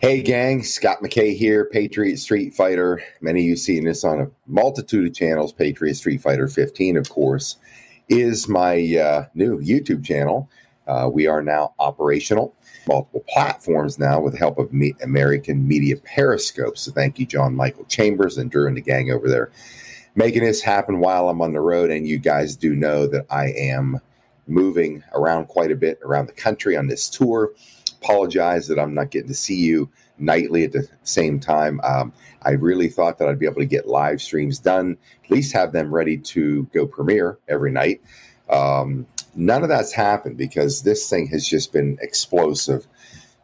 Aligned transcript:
Hey, 0.00 0.22
gang, 0.22 0.62
Scott 0.62 1.02
McKay 1.02 1.36
here, 1.36 1.64
Patriot 1.64 2.18
Street 2.18 2.54
Fighter. 2.54 3.02
Many 3.20 3.40
of 3.40 3.46
you 3.46 3.56
seen 3.56 3.82
this 3.82 4.04
on 4.04 4.20
a 4.20 4.30
multitude 4.46 5.08
of 5.08 5.12
channels. 5.12 5.52
Patriot 5.52 5.96
Street 5.96 6.22
Fighter 6.22 6.46
15, 6.46 6.96
of 6.96 7.10
course, 7.10 7.56
is 8.08 8.46
my 8.46 8.76
uh, 8.96 9.26
new 9.34 9.58
YouTube 9.58 10.04
channel. 10.04 10.48
Uh, 10.86 11.10
we 11.12 11.26
are 11.26 11.42
now 11.42 11.74
operational, 11.80 12.54
multiple 12.86 13.24
platforms 13.28 13.98
now 13.98 14.20
with 14.20 14.34
the 14.34 14.38
help 14.38 14.60
of 14.60 14.72
me- 14.72 14.94
American 15.02 15.66
Media 15.66 15.96
Periscope. 15.96 16.78
So 16.78 16.92
thank 16.92 17.18
you, 17.18 17.26
John 17.26 17.56
Michael 17.56 17.84
Chambers 17.86 18.38
and 18.38 18.52
Drew 18.52 18.68
and 18.68 18.76
the 18.76 18.80
gang 18.80 19.10
over 19.10 19.28
there, 19.28 19.50
making 20.14 20.44
this 20.44 20.62
happen 20.62 21.00
while 21.00 21.28
I'm 21.28 21.42
on 21.42 21.54
the 21.54 21.60
road. 21.60 21.90
And 21.90 22.06
you 22.06 22.20
guys 22.20 22.54
do 22.54 22.76
know 22.76 23.08
that 23.08 23.26
I 23.30 23.46
am 23.46 23.98
moving 24.46 25.02
around 25.12 25.46
quite 25.46 25.72
a 25.72 25.76
bit 25.76 25.98
around 26.04 26.26
the 26.26 26.32
country 26.34 26.76
on 26.76 26.86
this 26.86 27.10
tour 27.10 27.50
apologize 28.00 28.68
that 28.68 28.78
I'm 28.78 28.94
not 28.94 29.10
getting 29.10 29.28
to 29.28 29.34
see 29.34 29.56
you 29.56 29.90
nightly 30.18 30.64
at 30.64 30.72
the 30.72 30.88
same 31.02 31.40
time. 31.40 31.80
Um, 31.82 32.12
I 32.42 32.50
really 32.50 32.88
thought 32.88 33.18
that 33.18 33.28
I'd 33.28 33.38
be 33.38 33.46
able 33.46 33.60
to 33.60 33.66
get 33.66 33.86
live 33.86 34.20
streams 34.20 34.58
done, 34.58 34.96
at 35.24 35.30
least 35.30 35.52
have 35.52 35.72
them 35.72 35.94
ready 35.94 36.16
to 36.18 36.64
go 36.74 36.86
premiere 36.86 37.38
every 37.48 37.70
night. 37.70 38.00
Um, 38.50 39.06
none 39.34 39.62
of 39.62 39.68
that's 39.68 39.92
happened 39.92 40.36
because 40.36 40.82
this 40.82 41.08
thing 41.08 41.28
has 41.28 41.46
just 41.46 41.72
been 41.72 41.98
explosive 42.00 42.86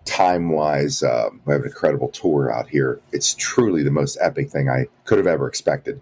time 0.05 0.51
wise. 0.51 1.03
Uh, 1.03 1.31
we 1.45 1.53
have 1.53 1.63
an 1.63 1.69
incredible 1.69 2.09
tour 2.09 2.53
out 2.53 2.69
here. 2.69 3.01
It's 3.13 3.35
truly 3.35 3.83
the 3.83 3.91
most 3.91 4.19
epic 4.21 4.51
thing 4.51 4.69
I 4.69 4.87
could 5.05 5.19
have 5.19 5.27
ever 5.27 5.49
expected. 5.49 6.01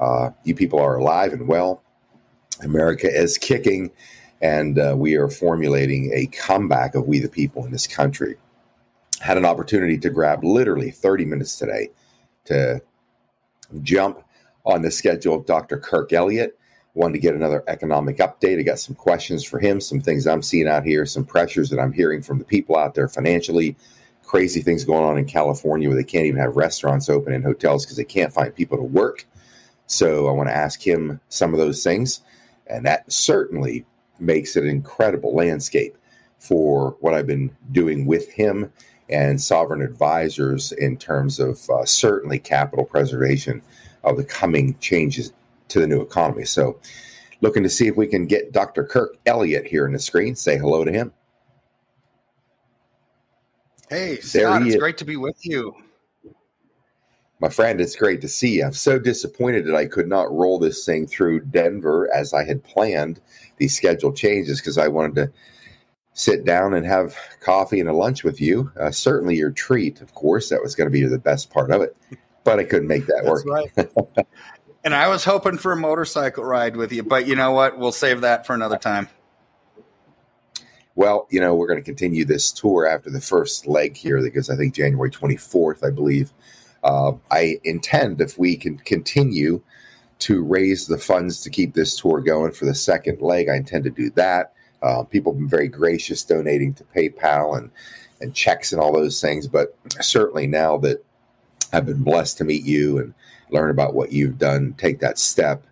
Uh, 0.00 0.30
you 0.44 0.54
people 0.54 0.78
are 0.78 0.96
alive 0.96 1.32
and 1.32 1.48
well. 1.48 1.82
America 2.62 3.08
is 3.10 3.38
kicking 3.38 3.90
and 4.40 4.78
uh, 4.78 4.94
we 4.96 5.16
are 5.16 5.28
formulating 5.28 6.12
a 6.14 6.26
comeback 6.26 6.94
of 6.94 7.06
We 7.06 7.18
the 7.18 7.28
People 7.28 7.64
in 7.64 7.72
this 7.72 7.86
country. 7.86 8.36
Had 9.20 9.36
an 9.36 9.44
opportunity 9.44 9.98
to 9.98 10.10
grab 10.10 10.44
literally 10.44 10.90
30 10.90 11.24
minutes 11.24 11.56
today 11.56 11.90
to 12.44 12.80
jump 13.82 14.22
on 14.64 14.82
the 14.82 14.90
schedule 14.90 15.34
of 15.34 15.46
Dr. 15.46 15.78
Kirk 15.78 16.12
Elliott. 16.12 16.58
Wanted 16.94 17.14
to 17.14 17.20
get 17.20 17.34
another 17.34 17.64
economic 17.66 18.18
update. 18.18 18.58
I 18.58 18.62
got 18.62 18.78
some 18.78 18.94
questions 18.94 19.44
for 19.44 19.58
him, 19.58 19.80
some 19.80 20.00
things 20.00 20.26
I'm 20.26 20.42
seeing 20.42 20.68
out 20.68 20.84
here, 20.84 21.04
some 21.04 21.24
pressures 21.24 21.70
that 21.70 21.80
I'm 21.80 21.92
hearing 21.92 22.22
from 22.22 22.38
the 22.38 22.44
people 22.44 22.76
out 22.76 22.94
there 22.94 23.08
financially, 23.08 23.76
crazy 24.24 24.60
things 24.62 24.84
going 24.84 25.04
on 25.04 25.18
in 25.18 25.24
California 25.24 25.88
where 25.88 25.96
they 25.96 26.04
can't 26.04 26.26
even 26.26 26.40
have 26.40 26.56
restaurants 26.56 27.08
open 27.08 27.32
and 27.32 27.44
hotels 27.44 27.84
because 27.84 27.96
they 27.96 28.04
can't 28.04 28.32
find 28.32 28.54
people 28.54 28.76
to 28.76 28.84
work. 28.84 29.26
So 29.86 30.28
I 30.28 30.32
want 30.32 30.48
to 30.48 30.56
ask 30.56 30.86
him 30.86 31.20
some 31.28 31.52
of 31.52 31.58
those 31.58 31.82
things. 31.82 32.20
And 32.66 32.84
that 32.84 33.10
certainly 33.10 33.86
makes 34.18 34.56
it 34.56 34.64
an 34.64 34.70
incredible 34.70 35.34
landscape 35.34 35.96
for 36.38 36.96
what 37.00 37.14
I've 37.14 37.26
been 37.26 37.50
doing 37.72 38.06
with 38.06 38.30
him 38.32 38.72
and 39.08 39.40
sovereign 39.40 39.82
advisors 39.82 40.72
in 40.72 40.96
terms 40.96 41.40
of 41.40 41.68
uh, 41.70 41.84
certainly 41.84 42.38
capital 42.38 42.84
preservation 42.84 43.62
of 44.04 44.16
the 44.16 44.24
coming 44.24 44.78
changes 44.78 45.32
to 45.68 45.80
the 45.80 45.86
new 45.86 46.00
economy. 46.00 46.44
So, 46.44 46.78
looking 47.40 47.62
to 47.62 47.68
see 47.68 47.86
if 47.86 47.96
we 47.96 48.06
can 48.06 48.26
get 48.26 48.52
Dr. 48.52 48.84
Kirk 48.84 49.16
Elliott 49.26 49.66
here 49.66 49.86
in 49.86 49.92
the 49.92 49.98
screen. 49.98 50.34
Say 50.34 50.58
hello 50.58 50.84
to 50.84 50.92
him. 50.92 51.12
Hey, 53.88 54.20
Scott, 54.20 54.66
it's 54.66 54.76
great 54.76 54.98
to 54.98 55.04
be 55.04 55.16
with 55.16 55.38
you. 55.46 55.74
My 57.40 57.48
friend, 57.48 57.80
it's 57.80 57.94
great 57.94 58.20
to 58.22 58.28
see 58.28 58.56
you. 58.56 58.64
I'm 58.64 58.72
so 58.72 58.98
disappointed 58.98 59.66
that 59.66 59.76
I 59.76 59.86
could 59.86 60.08
not 60.08 60.32
roll 60.32 60.58
this 60.58 60.84
thing 60.84 61.06
through 61.06 61.40
Denver 61.40 62.12
as 62.12 62.34
I 62.34 62.44
had 62.44 62.64
planned 62.64 63.20
these 63.58 63.76
schedule 63.76 64.12
changes 64.12 64.60
because 64.60 64.76
I 64.76 64.88
wanted 64.88 65.14
to 65.16 65.32
sit 66.14 66.44
down 66.44 66.74
and 66.74 66.84
have 66.84 67.16
coffee 67.40 67.78
and 67.78 67.88
a 67.88 67.92
lunch 67.92 68.24
with 68.24 68.40
you. 68.40 68.72
Uh, 68.78 68.90
certainly 68.90 69.36
your 69.36 69.52
treat, 69.52 70.00
of 70.00 70.14
course. 70.14 70.48
That 70.48 70.62
was 70.62 70.74
going 70.74 70.88
to 70.88 70.92
be 70.92 71.04
the 71.04 71.18
best 71.18 71.50
part 71.50 71.70
of 71.70 71.80
it, 71.80 71.96
but 72.42 72.58
I 72.58 72.64
couldn't 72.64 72.88
make 72.88 73.06
that 73.06 73.24
work. 73.24 73.44
Right. 73.46 74.26
and 74.84 74.94
I 74.94 75.06
was 75.06 75.24
hoping 75.24 75.58
for 75.58 75.70
a 75.72 75.76
motorcycle 75.76 76.42
ride 76.42 76.76
with 76.76 76.92
you, 76.92 77.04
but 77.04 77.28
you 77.28 77.36
know 77.36 77.52
what? 77.52 77.78
We'll 77.78 77.92
save 77.92 78.22
that 78.22 78.46
for 78.46 78.54
another 78.54 78.78
time. 78.78 79.08
Well, 80.96 81.28
you 81.30 81.40
know, 81.40 81.54
we're 81.54 81.68
going 81.68 81.78
to 81.78 81.84
continue 81.84 82.24
this 82.24 82.50
tour 82.50 82.84
after 82.84 83.10
the 83.10 83.20
first 83.20 83.68
leg 83.68 83.96
here 83.96 84.20
because 84.20 84.50
I 84.50 84.56
think 84.56 84.74
January 84.74 85.12
24th, 85.12 85.86
I 85.86 85.90
believe. 85.90 86.32
Uh, 86.84 87.12
I 87.30 87.58
intend, 87.64 88.20
if 88.20 88.38
we 88.38 88.56
can 88.56 88.78
continue 88.78 89.62
to 90.20 90.42
raise 90.42 90.86
the 90.86 90.98
funds 90.98 91.40
to 91.42 91.50
keep 91.50 91.74
this 91.74 91.96
tour 91.96 92.20
going 92.20 92.52
for 92.52 92.64
the 92.64 92.74
second 92.74 93.20
leg. 93.20 93.48
I 93.48 93.56
intend 93.56 93.84
to 93.84 93.90
do 93.90 94.10
that. 94.10 94.52
Uh, 94.82 95.02
people 95.04 95.32
have 95.32 95.38
been 95.38 95.48
very 95.48 95.68
gracious 95.68 96.24
donating 96.24 96.74
to 96.74 96.84
PayPal 96.84 97.56
and, 97.56 97.70
and 98.20 98.34
checks 98.34 98.72
and 98.72 98.80
all 98.80 98.92
those 98.92 99.20
things. 99.20 99.46
But 99.46 99.76
certainly 100.00 100.46
now 100.46 100.76
that 100.78 101.04
I've 101.72 101.86
been 101.86 102.02
blessed 102.02 102.38
to 102.38 102.44
meet 102.44 102.64
you 102.64 102.98
and 102.98 103.14
learn 103.50 103.70
about 103.70 103.94
what 103.94 104.12
you've 104.12 104.38
done, 104.38 104.74
take 104.78 105.00
that 105.00 105.18
step 105.18 105.64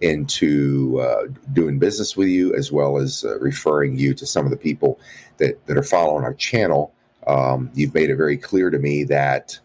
into 0.00 1.00
uh, 1.00 1.24
doing 1.52 1.78
business 1.78 2.16
with 2.16 2.28
you 2.28 2.54
as 2.54 2.70
well 2.70 2.98
as 2.98 3.24
uh, 3.24 3.38
referring 3.38 3.96
you 3.96 4.12
to 4.14 4.26
some 4.26 4.44
of 4.44 4.50
the 4.50 4.56
people 4.56 4.98
that, 5.38 5.64
that 5.66 5.78
are 5.78 5.82
following 5.82 6.24
our 6.24 6.34
channel. 6.34 6.92
Um, 7.26 7.70
you've 7.74 7.94
made 7.94 8.10
it 8.10 8.16
very 8.16 8.36
clear 8.36 8.68
to 8.70 8.78
me 8.78 9.04
that 9.04 9.58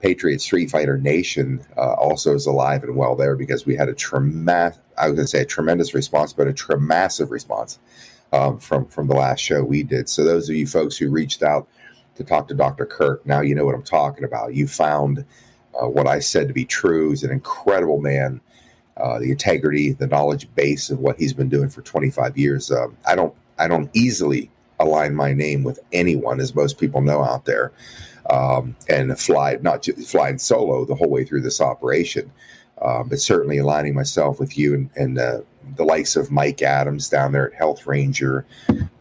Patriot 0.00 0.40
Street 0.40 0.70
Fighter 0.70 0.96
Nation 0.96 1.60
uh, 1.76 1.94
also 1.94 2.34
is 2.34 2.46
alive 2.46 2.84
and 2.84 2.96
well 2.96 3.16
there 3.16 3.34
because 3.34 3.66
we 3.66 3.74
had 3.74 3.88
a 3.88 3.94
tremendous, 3.94 4.78
I 4.96 5.08
was 5.08 5.16
going 5.16 5.24
to 5.24 5.30
say 5.30 5.42
a 5.42 5.46
tremendous 5.46 5.92
response, 5.92 6.32
but 6.32 6.46
a 6.46 6.52
tremassive 6.52 7.30
response 7.30 7.78
um, 8.32 8.58
from 8.58 8.86
from 8.86 9.08
the 9.08 9.14
last 9.14 9.40
show 9.40 9.62
we 9.62 9.82
did. 9.82 10.08
So 10.08 10.24
those 10.24 10.48
of 10.48 10.54
you 10.54 10.66
folks 10.66 10.96
who 10.96 11.10
reached 11.10 11.42
out 11.42 11.66
to 12.14 12.24
talk 12.24 12.48
to 12.48 12.54
Dr. 12.54 12.86
Kirk, 12.86 13.26
now 13.26 13.40
you 13.40 13.54
know 13.54 13.64
what 13.64 13.74
I'm 13.74 13.82
talking 13.82 14.24
about. 14.24 14.54
You 14.54 14.68
found 14.68 15.24
uh, 15.80 15.88
what 15.88 16.06
I 16.06 16.20
said 16.20 16.48
to 16.48 16.54
be 16.54 16.64
true. 16.64 17.10
He's 17.10 17.24
an 17.24 17.30
incredible 17.30 18.00
man. 18.00 18.40
Uh, 18.96 19.20
the 19.20 19.30
integrity, 19.30 19.92
the 19.92 20.08
knowledge 20.08 20.52
base 20.56 20.90
of 20.90 20.98
what 20.98 21.16
he's 21.16 21.32
been 21.32 21.48
doing 21.48 21.68
for 21.68 21.82
25 21.82 22.36
years. 22.36 22.72
Um, 22.72 22.96
I 23.06 23.14
don't, 23.14 23.32
I 23.56 23.68
don't 23.68 23.88
easily 23.94 24.50
align 24.80 25.14
my 25.14 25.32
name 25.32 25.62
with 25.62 25.78
anyone, 25.92 26.40
as 26.40 26.52
most 26.52 26.78
people 26.78 27.00
know 27.00 27.22
out 27.22 27.44
there 27.44 27.72
um, 28.28 28.76
and 28.88 29.18
fly 29.18 29.58
not 29.60 29.82
just 29.82 30.10
flying 30.10 30.38
solo 30.38 30.84
the 30.84 30.94
whole 30.94 31.10
way 31.10 31.24
through 31.24 31.42
this 31.42 31.60
operation, 31.60 32.30
um, 32.82 33.08
but 33.08 33.20
certainly 33.20 33.58
aligning 33.58 33.94
myself 33.94 34.38
with 34.38 34.56
you 34.56 34.74
and, 34.74 34.90
and 34.96 35.18
uh, 35.18 35.40
the 35.76 35.84
likes 35.84 36.16
of 36.16 36.30
Mike 36.30 36.62
Adams 36.62 37.08
down 37.08 37.32
there 37.32 37.50
at 37.50 37.54
Health 37.54 37.86
Ranger, 37.86 38.46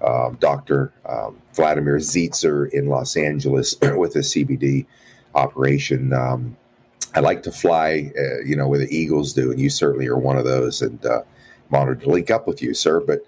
um, 0.06 0.38
Doctor 0.40 0.92
um, 1.06 1.38
Vladimir 1.54 1.98
Zietzer 1.98 2.70
in 2.72 2.88
Los 2.88 3.16
Angeles 3.16 3.76
with 3.82 4.14
the 4.14 4.20
CBD 4.20 4.86
operation. 5.36 6.14
Um, 6.14 6.58
I 7.16 7.20
like 7.20 7.44
to 7.44 7.52
fly, 7.52 8.12
uh, 8.18 8.42
you 8.46 8.56
know, 8.56 8.68
where 8.68 8.80
the 8.80 8.96
Eagles 8.96 9.34
do, 9.34 9.52
and 9.52 9.60
you 9.60 9.70
certainly 9.70 10.08
are 10.08 10.18
one 10.18 10.38
of 10.38 10.46
those. 10.46 10.82
And 10.82 11.04
uh, 11.06 11.22
I'm 11.70 11.76
honored 11.76 12.02
to 12.02 12.10
link 12.10 12.30
up 12.30 12.48
with 12.48 12.62
you, 12.62 12.74
sir. 12.74 13.00
But 13.00 13.22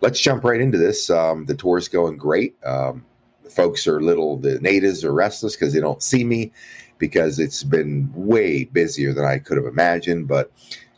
let's 0.00 0.20
jump 0.20 0.44
right 0.44 0.60
into 0.60 0.78
this. 0.78 1.10
Um, 1.10 1.46
the 1.46 1.54
tour 1.54 1.78
is 1.78 1.88
going 1.88 2.16
great. 2.16 2.56
Um, 2.64 3.04
folks 3.50 3.86
are 3.86 4.00
little, 4.00 4.36
the 4.36 4.58
natives 4.60 5.04
are 5.04 5.12
restless 5.12 5.56
because 5.56 5.74
they 5.74 5.80
don't 5.80 6.02
see 6.02 6.24
me 6.24 6.52
because 6.98 7.38
it's 7.38 7.62
been 7.62 8.10
way 8.14 8.64
busier 8.64 9.12
than 9.12 9.24
I 9.24 9.38
could 9.38 9.56
have 9.56 9.66
imagined. 9.66 10.28
But 10.28 10.52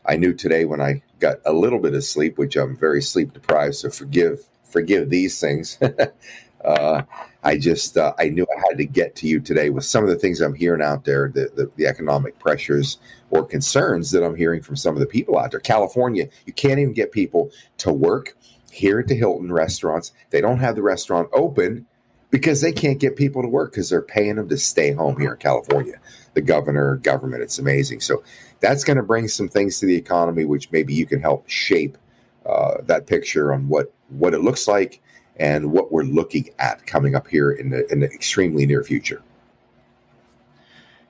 I 0.05 0.17
knew 0.17 0.35
today 0.35 0.65
when 0.65 0.81
I 0.81 1.03
got 1.21 1.39
a 1.47 1.53
little 1.53 1.79
bit 1.79 1.95
of 1.95 2.05
sleep, 2.05 2.39
which 2.39 2.57
I'm 2.57 2.77
very 2.77 3.01
sleep 3.03 3.33
deprived, 3.33 3.77
so 3.77 3.91
forgive 3.91 4.45
forgive 4.65 5.11
these 5.11 5.41
things. 5.41 5.79
uh, 6.65 7.03
I 7.45 7.57
just 7.57 7.97
uh, 7.97 8.15
I 8.19 8.29
knew 8.29 8.45
I 8.45 8.63
had 8.69 8.79
to 8.79 8.85
get 8.85 9.17
to 9.17 9.29
you 9.29 9.41
today 9.41 9.71
with 9.71 9.85
some 9.85 10.05
of 10.05 10.11
the 10.11 10.17
things 10.17 10.41
I'm 10.41 10.55
hearing 10.55 10.83
out 10.83 11.05
there, 11.05 11.31
the, 11.33 11.51
the, 11.55 11.71
the 11.77 11.87
economic 11.87 12.39
pressures 12.39 12.99
or 13.31 13.45
concerns 13.45 14.11
that 14.11 14.25
I'm 14.25 14.37
hearing 14.37 14.63
from 14.63 14.77
some 14.77 14.95
of 14.95 15.01
the 15.01 15.07
people 15.07 15.39
out 15.39 15.53
there. 15.53 15.61
California, 15.61 16.29
you 16.47 16.53
can't 16.53 16.79
even 16.79 16.93
get 16.93 17.13
people 17.13 17.51
to 17.79 17.93
work 17.93 18.37
here 18.71 19.01
at 19.01 19.09
the 19.09 19.15
Hilton 19.15 19.53
restaurants. 19.53 20.13
They 20.31 20.41
don't 20.41 20.59
have 20.59 20.77
the 20.77 20.83
restaurant 20.83 21.29
open 21.33 21.87
because 22.33 22.63
they 22.63 22.73
can't 22.73 22.99
get 22.99 23.15
people 23.15 23.43
to 23.43 23.49
work 23.49 23.71
because 23.71 23.91
they're 23.91 24.03
paying 24.03 24.37
them 24.37 24.49
to 24.49 24.57
stay 24.57 24.91
home 24.91 25.21
here 25.21 25.35
in 25.35 25.39
California. 25.39 26.01
The 26.35 26.41
governor, 26.41 26.97
government, 26.97 27.43
it's 27.43 27.59
amazing. 27.59 28.01
So 28.01 28.25
that's 28.61 28.83
going 28.83 28.97
to 28.97 29.03
bring 29.03 29.29
some 29.29 29.49
things 29.49 29.79
to 29.79 29.87
the 29.87 29.95
economy, 29.95 30.47
which 30.47 30.73
maybe 30.73 30.95
you 30.95 31.07
can 31.07 31.21
help 31.21 31.49
shape 31.49 31.99
uh, 32.45 32.79
that 32.87 33.07
picture 33.07 33.53
on 33.53 33.69
what 33.69 33.93
what 34.09 34.35
it 34.35 34.41
looks 34.41 34.67
like 34.67 35.01
and 35.37 35.73
what 35.73 35.93
we're 35.93 36.03
looking 36.03 36.49
at 36.59 36.85
coming 36.87 37.15
up 37.15 37.29
here 37.29 37.53
in 37.53 37.71
the, 37.71 37.91
in 37.93 38.01
the 38.01 38.07
extremely 38.07 38.67
near 38.67 38.83
future. 38.83 39.23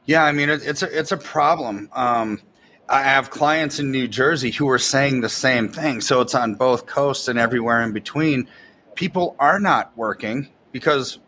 Yeah, 0.04 0.24
I 0.24 0.32
mean 0.32 0.50
it, 0.50 0.66
it's 0.66 0.82
a 0.82 0.98
it's 0.98 1.12
a 1.12 1.16
problem. 1.16 1.88
Um, 1.92 2.42
I 2.88 3.04
have 3.04 3.30
clients 3.30 3.78
in 3.78 3.92
New 3.92 4.08
Jersey 4.08 4.50
who 4.50 4.68
are 4.68 4.78
saying 4.78 5.20
the 5.20 5.28
same 5.28 5.68
thing. 5.68 6.00
So 6.00 6.20
it's 6.20 6.34
on 6.34 6.56
both 6.56 6.86
coasts 6.86 7.28
and 7.28 7.38
everywhere 7.38 7.80
in 7.82 7.92
between. 7.92 8.48
People 8.96 9.36
are 9.38 9.60
not 9.60 9.96
working 9.96 10.48
because 10.72 11.18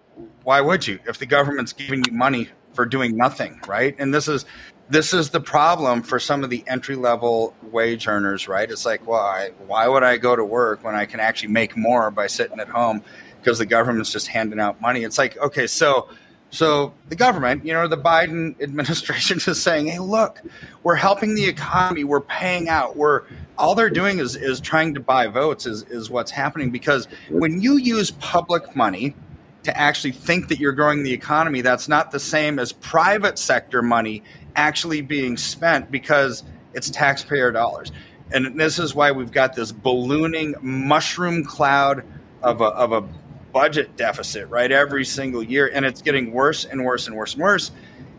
why 0.43 0.61
would 0.61 0.87
you 0.87 0.99
if 1.06 1.19
the 1.19 1.26
government's 1.26 1.73
giving 1.73 2.02
you 2.05 2.12
money 2.12 2.49
for 2.75 2.85
doing 2.85 3.17
nothing, 3.17 3.61
right? 3.67 3.94
And 3.99 4.12
this 4.12 4.29
is 4.29 4.44
this 4.91 5.14
is 5.14 5.31
the 5.31 5.41
problem 5.41 6.02
for 6.02 6.20
some 6.20 6.44
of 6.44 6.50
the 6.50 6.62
entry 6.67 6.96
level 6.96 7.55
wage 7.62 8.06
earners, 8.06 8.49
right? 8.49 8.70
It's 8.70 8.85
like, 8.85 9.06
why 9.06 9.50
why 9.67 9.88
would 9.88 10.02
I 10.02 10.17
go 10.17 10.37
to 10.37 10.44
work 10.44 10.85
when 10.85 10.94
I 10.94 11.06
can 11.06 11.20
actually 11.20 11.52
make 11.52 11.76
more 11.76 12.11
by 12.11 12.26
sitting 12.26 12.61
at 12.61 12.69
home 12.69 13.02
because 13.41 13.58
the 13.58 13.67
government's 13.67 14.12
just 14.12 14.29
handing 14.29 14.61
out 14.61 14.81
money? 14.81 15.05
It's 15.05 15.19
like, 15.19 15.37
okay, 15.38 15.67
so 15.67 16.08
so 16.50 16.94
the 17.08 17.17
government, 17.17 17.64
you 17.64 17.73
know, 17.73 17.88
the 17.88 17.99
Biden 17.99 18.61
administration 18.62 19.38
is 19.47 19.61
saying, 19.61 19.87
"Hey, 19.87 19.99
look, 19.99 20.43
we're 20.82 20.94
helping 20.94 21.35
the 21.35 21.44
economy. 21.44 22.05
We're 22.05 22.20
paying 22.20 22.69
out. 22.69 22.97
We're 22.97 23.23
all 23.56 23.75
they're 23.75 23.90
doing 23.90 24.19
is 24.19 24.37
is 24.37 24.61
trying 24.61 24.94
to 24.94 25.00
buy 25.00 25.29
votes. 25.29 25.67
Is 25.67 25.82
is 25.85 26.11
what's 26.11 26.31
happening 26.31 26.70
because 26.70 27.08
when 27.31 27.61
you 27.61 27.79
use 27.79 28.11
public 28.12 28.76
money 28.76 29.14
to 29.64 29.76
actually 29.76 30.12
think 30.12 30.49
that 30.49 30.58
you're 30.58 30.72
growing 30.72 31.02
the 31.02 31.12
economy, 31.12 31.61
that's 31.61 31.88
not 31.88 32.11
the 32.11 32.20
same 32.20 32.58
as 32.58 32.72
private 32.72 33.38
sector 33.38 33.82
money 33.82 34.22
actually 34.56 35.00
being 35.00 35.37
spent 35.37 35.90
because 35.90 36.44
it's 36.75 36.90
taxpayer 36.90 37.50
dollars. 37.50 37.93
And 38.32 38.58
this 38.58 38.78
is 38.78 38.94
why 38.94 39.12
we've 39.12 39.32
got 39.32 39.55
this 39.55 39.72
ballooning 39.72 40.55
mushroom 40.62 41.44
cloud 41.44 42.05
of 42.43 42.61
a, 42.61 42.64
of 42.64 42.93
a 42.93 43.02
budget 43.52 43.96
deficit, 43.96 44.49
right? 44.49 44.70
Every 44.70 45.05
single 45.05 45.43
year. 45.43 45.70
And 45.72 45.84
it's 45.84 46.02
getting 46.02 46.32
worse 46.32 46.64
and 46.64 46.84
worse 46.84 47.06
and 47.06 47.16
worse 47.16 47.34
and 47.34 47.43
worse. 47.43 47.70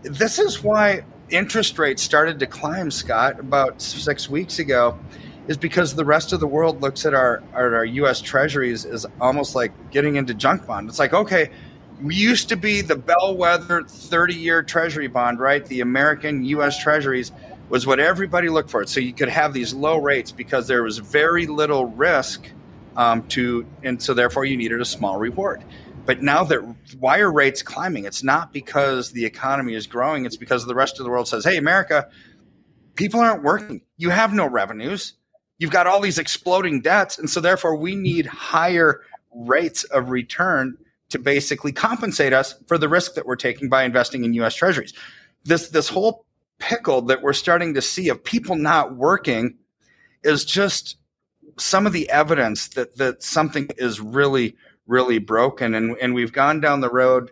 This 0.04 0.40
is 0.40 0.64
why 0.64 1.04
interest 1.30 1.78
rates 1.80 2.02
started 2.02 2.40
to 2.40 2.48
climb, 2.48 2.92
Scott, 2.92 3.40
about 3.40 3.82
six 3.82 4.30
weeks 4.30 4.60
ago, 4.60 4.98
is 5.48 5.58
because 5.58 5.94
the 5.94 6.06
rest 6.06 6.34
of 6.34 6.40
the 6.40 6.48
world 6.48 6.82
looks 6.82 7.06
at 7.06 7.14
our, 7.14 7.44
our, 7.54 7.76
our 7.76 7.86
US 7.86 8.22
treasuries 8.22 8.86
as 8.86 9.06
almost 9.22 9.56
like 9.56 9.92
getting 9.92 10.16
into 10.16 10.34
junk 10.34 10.66
bond. 10.66 10.90
It's 10.90 11.00
like, 11.00 11.14
okay, 11.14 11.52
we 12.02 12.16
used 12.16 12.50
to 12.50 12.58
be 12.58 12.82
the 12.82 12.96
bellwether 12.96 13.84
30 13.84 14.34
year 14.34 14.64
treasury 14.64 15.08
bond, 15.08 15.40
right? 15.40 15.66
The 15.66 15.82
American 15.82 16.44
US 16.46 16.80
treasuries 16.80 17.32
was 17.70 17.88
what 17.88 18.00
everybody 18.00 18.50
looked 18.50 18.70
for. 18.70 18.86
So 18.86 19.00
you 19.00 19.14
could 19.14 19.30
have 19.30 19.54
these 19.54 19.74
low 19.74 19.98
rates 19.98 20.32
because 20.32 20.68
there 20.68 20.84
was 20.84 20.98
very 20.98 21.48
little 21.48 21.86
risk 21.86 22.48
um, 22.96 23.28
to, 23.30 23.66
and 23.84 24.02
so 24.02 24.14
therefore 24.14 24.46
you 24.46 24.58
needed 24.58 24.82
a 24.82 24.86
small 24.86 25.18
reward. 25.18 25.64
But 26.06 26.22
now 26.22 26.44
that 26.46 26.60
why 27.00 27.20
are 27.20 27.32
rates 27.32 27.64
climbing? 27.64 28.06
It's 28.06 28.24
not 28.24 28.54
because 28.54 29.12
the 29.12 29.26
economy 29.26 29.74
is 29.74 29.88
growing. 29.88 30.26
It's 30.26 30.38
because 30.38 30.66
the 30.66 30.76
rest 30.76 31.00
of 31.00 31.04
the 31.04 31.10
world 31.10 31.28
says, 31.28 31.44
"Hey, 31.44 31.58
America, 31.58 32.08
people 32.96 33.20
aren't 33.20 33.44
working. 33.44 33.82
You 33.98 34.12
have 34.12 34.32
no 34.34 34.48
revenues. 34.48 35.14
You've 35.58 35.72
got 35.72 35.88
all 35.88 36.02
these 36.02 36.18
exploding 36.18 36.82
debts, 36.82 37.18
and 37.18 37.30
so 37.30 37.40
therefore 37.40 37.76
we 37.76 37.96
need 37.96 38.26
higher 38.26 39.02
rates 39.34 39.84
of 39.86 40.10
return 40.10 40.78
to 41.10 41.20
basically 41.20 41.72
compensate 41.72 42.34
us 42.34 42.56
for 42.68 42.78
the 42.78 42.90
risk 42.90 43.14
that 43.14 43.26
we're 43.26 43.36
taking 43.36 43.70
by 43.70 43.84
investing 43.84 44.24
in 44.24 44.34
U.S. 44.34 44.56
Treasuries." 44.56 44.94
This 45.44 45.70
this 45.70 45.90
whole 45.90 46.26
pickle 46.60 47.02
that 47.04 47.22
we're 47.22 47.34
starting 47.34 47.74
to 47.74 47.82
see 47.82 48.10
of 48.10 48.24
people 48.24 48.56
not 48.56 48.96
working 48.96 49.58
is 50.24 50.46
just 50.46 50.98
some 51.58 51.86
of 51.86 51.94
the 51.94 52.10
evidence 52.10 52.70
that 52.70 52.98
that 52.98 53.24
something 53.24 53.70
is 53.78 54.00
really 54.00 54.56
really 54.88 55.20
broken 55.20 55.74
and 55.74 55.96
and 56.02 56.14
we've 56.14 56.34
gone 56.34 56.60
down 56.60 56.82
the 56.82 56.90
road 56.90 57.32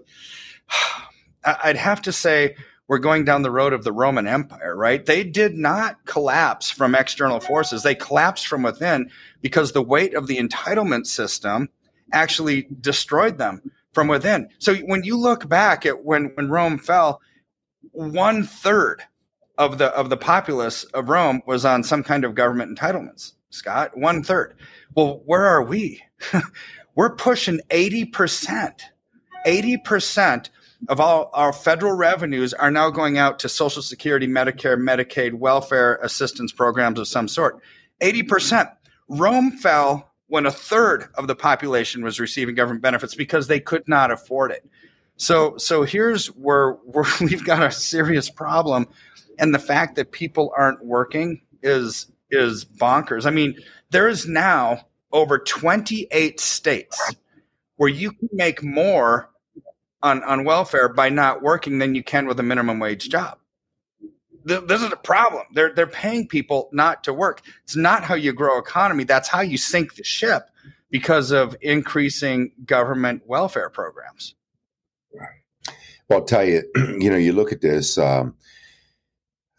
I'd 1.46 1.78
have 1.78 2.02
to 2.04 2.12
say 2.14 2.56
we're 2.88 3.00
going 3.00 3.24
down 3.26 3.42
the 3.42 3.52
road 3.52 3.74
of 3.74 3.84
the 3.84 3.92
Roman 3.92 4.28
Empire, 4.28 4.76
right? 4.76 5.06
They 5.06 5.24
did 5.24 5.58
not 5.58 6.06
collapse 6.06 6.70
from 6.70 6.96
external 6.96 7.40
forces. 7.40 7.84
They 7.84 7.96
collapsed 7.96 8.48
from 8.48 8.64
within 8.64 9.10
because 9.42 9.72
the 9.72 9.82
weight 9.82 10.14
of 10.14 10.28
the 10.28 10.38
entitlement 10.38 11.08
system 11.08 11.70
actually 12.12 12.68
destroyed 12.82 13.38
them 13.38 13.72
from 13.94 14.08
within. 14.08 14.50
So 14.60 14.76
when 14.76 15.04
you 15.04 15.18
look 15.18 15.48
back 15.48 15.86
at 15.86 16.04
when, 16.04 16.32
when 16.36 16.50
Rome 16.50 16.78
fell, 16.78 17.22
one 17.92 18.44
third 18.44 19.04
of 19.58 19.78
the 19.78 19.88
of 19.96 20.10
the 20.10 20.18
populace 20.18 20.84
of 20.86 21.10
Rome 21.10 21.42
was 21.46 21.64
on 21.64 21.84
some 21.84 22.04
kind 22.04 22.26
of 22.26 22.36
government 22.36 22.78
entitlements. 22.78 23.34
Scott, 23.50 23.96
one 23.96 24.24
third. 24.24 24.56
Well, 24.96 25.22
where 25.26 25.46
are 25.46 25.64
we? 25.64 26.02
We're 26.96 27.16
pushing 27.16 27.60
80%. 27.70 28.82
80% 29.46 30.50
of 30.90 31.00
all 31.00 31.30
our 31.34 31.54
federal 31.54 31.94
revenues 31.94 32.54
are 32.54 32.72
now 32.72 32.90
going 32.90 33.18
out 33.18 33.40
to 33.40 33.50
Social 33.50 33.82
Security, 33.82 34.28
Medicare, 34.28 34.78
Medicaid, 34.78 35.34
welfare 35.34 35.96
assistance 36.02 36.52
programs 36.52 37.00
of 37.00 37.08
some 37.08 37.28
sort. 37.28 37.60
80%. 38.02 38.72
Rome 39.10 39.52
fell 39.52 40.12
when 40.28 40.46
a 40.46 40.52
third 40.52 41.08
of 41.16 41.28
the 41.28 41.36
population 41.36 42.04
was 42.04 42.20
receiving 42.20 42.56
government 42.56 42.82
benefits 42.82 43.16
because 43.16 43.48
they 43.48 43.60
could 43.60 43.88
not 43.88 44.12
afford 44.12 44.52
it. 44.52 44.68
So, 45.18 45.58
so 45.58 45.84
here's 45.84 46.28
where, 46.28 46.72
where 46.86 47.06
we've 47.22 47.46
got 47.46 47.64
a 47.64 47.72
serious 47.72 48.30
problem, 48.30 48.88
and 49.40 49.54
the 49.54 49.60
fact 49.60 49.96
that 49.96 50.12
people 50.12 50.54
aren't 50.58 50.84
working 50.84 51.42
is 51.62 52.08
is 52.32 52.66
bonkers. 52.66 53.28
I 53.28 53.30
mean, 53.30 53.56
there 53.92 54.08
is 54.08 54.28
now 54.28 54.88
over 55.12 55.38
28 55.38 56.40
states 56.40 57.14
where 57.76 57.90
you 57.90 58.12
can 58.12 58.30
make 58.34 58.64
more 58.64 59.30
on, 60.04 60.22
on 60.24 60.44
welfare 60.44 60.90
by 60.90 61.10
not 61.10 61.42
working 61.42 61.80
than 61.80 61.96
you 61.96 62.04
can 62.04 62.28
with 62.28 62.40
a 62.40 62.44
minimum 62.44 62.80
wage 62.80 63.10
job. 63.10 63.40
This 64.46 64.82
is 64.82 64.92
a 64.92 64.98
problem. 64.98 65.44
They're, 65.54 65.74
they're 65.74 65.88
paying 65.88 66.28
people 66.28 66.70
not 66.74 67.06
to 67.06 67.14
work. 67.14 67.42
It's 67.64 67.78
not 67.78 68.04
how 68.04 68.16
you 68.16 68.34
grow 68.34 68.60
economy. 68.60 69.06
That's 69.06 69.30
how 69.30 69.40
you 69.40 69.58
sink 69.58 69.96
the 69.96 70.04
ship 70.04 70.50
because 70.92 71.32
of 71.32 71.56
increasing 71.62 72.52
government 72.66 73.24
welfare 73.26 73.70
programs. 73.70 74.36
Well, 76.10 76.20
I'll 76.20 76.26
tell 76.26 76.44
you, 76.44 76.64
you 76.76 77.10
know, 77.10 77.16
you 77.16 77.32
look 77.32 77.54
at 77.54 77.62
this. 77.62 77.98
Um, 77.98 78.36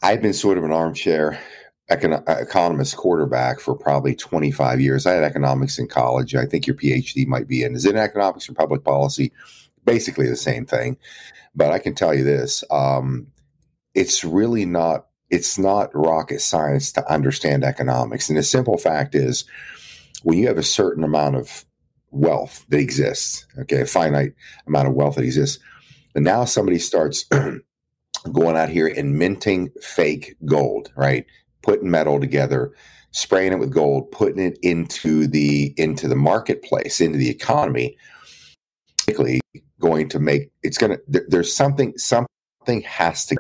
I've 0.02 0.20
been 0.20 0.34
sort 0.34 0.58
of 0.58 0.64
an 0.64 0.72
armchair 0.72 1.40
econ- 1.90 2.22
economist 2.28 2.98
quarterback 2.98 3.60
for 3.60 3.74
probably 3.74 4.14
25 4.14 4.82
years. 4.82 5.06
I 5.06 5.12
had 5.12 5.24
economics 5.24 5.78
in 5.78 5.88
college. 5.88 6.34
I 6.34 6.44
think 6.44 6.66
your 6.66 6.76
PhD 6.76 7.26
might 7.26 7.48
be 7.48 7.62
in. 7.62 7.74
Is 7.74 7.86
it 7.86 7.94
in 7.94 7.96
economics 7.96 8.50
or 8.50 8.52
public 8.52 8.84
policy? 8.84 9.32
Basically 9.84 10.28
the 10.28 10.36
same 10.36 10.66
thing. 10.66 10.96
But 11.54 11.72
I 11.72 11.78
can 11.78 11.94
tell 11.94 12.14
you 12.14 12.24
this 12.24 12.64
um, 12.70 13.28
it's 13.94 14.24
really 14.24 14.64
not. 14.64 15.06
It's 15.30 15.58
not 15.58 15.90
rocket 15.94 16.40
science 16.40 16.92
to 16.92 17.12
understand 17.12 17.64
economics. 17.64 18.28
And 18.28 18.38
the 18.38 18.42
simple 18.42 18.78
fact 18.78 19.14
is, 19.14 19.44
when 20.22 20.38
you 20.38 20.46
have 20.46 20.58
a 20.58 20.62
certain 20.62 21.02
amount 21.02 21.36
of 21.36 21.64
wealth 22.10 22.64
that 22.68 22.78
exists, 22.78 23.46
okay, 23.58 23.80
a 23.80 23.86
finite 23.86 24.34
amount 24.66 24.88
of 24.88 24.94
wealth 24.94 25.16
that 25.16 25.24
exists, 25.24 25.58
and 26.14 26.24
now 26.24 26.44
somebody 26.44 26.78
starts 26.78 27.24
going 28.32 28.56
out 28.56 28.68
here 28.68 28.86
and 28.86 29.18
minting 29.18 29.70
fake 29.80 30.36
gold, 30.44 30.92
right? 30.94 31.26
putting 31.64 31.90
metal 31.90 32.20
together, 32.20 32.72
spraying 33.10 33.52
it 33.52 33.58
with 33.58 33.72
gold, 33.72 34.10
putting 34.12 34.38
it 34.38 34.58
into 34.62 35.26
the 35.26 35.74
into 35.76 36.06
the 36.06 36.16
marketplace, 36.16 37.00
into 37.00 37.18
the 37.18 37.30
economy, 37.30 37.96
going 39.80 40.08
to 40.08 40.18
make 40.18 40.50
it's 40.62 40.78
going 40.78 40.96
to 40.96 41.24
there's 41.28 41.54
something 41.54 41.96
something 41.98 42.82
has 42.82 43.26
to 43.26 43.36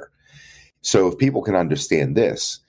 so 0.82 1.08
if 1.08 1.18
people 1.18 1.42
can 1.42 1.54
understand 1.54 2.16
this 2.16 2.60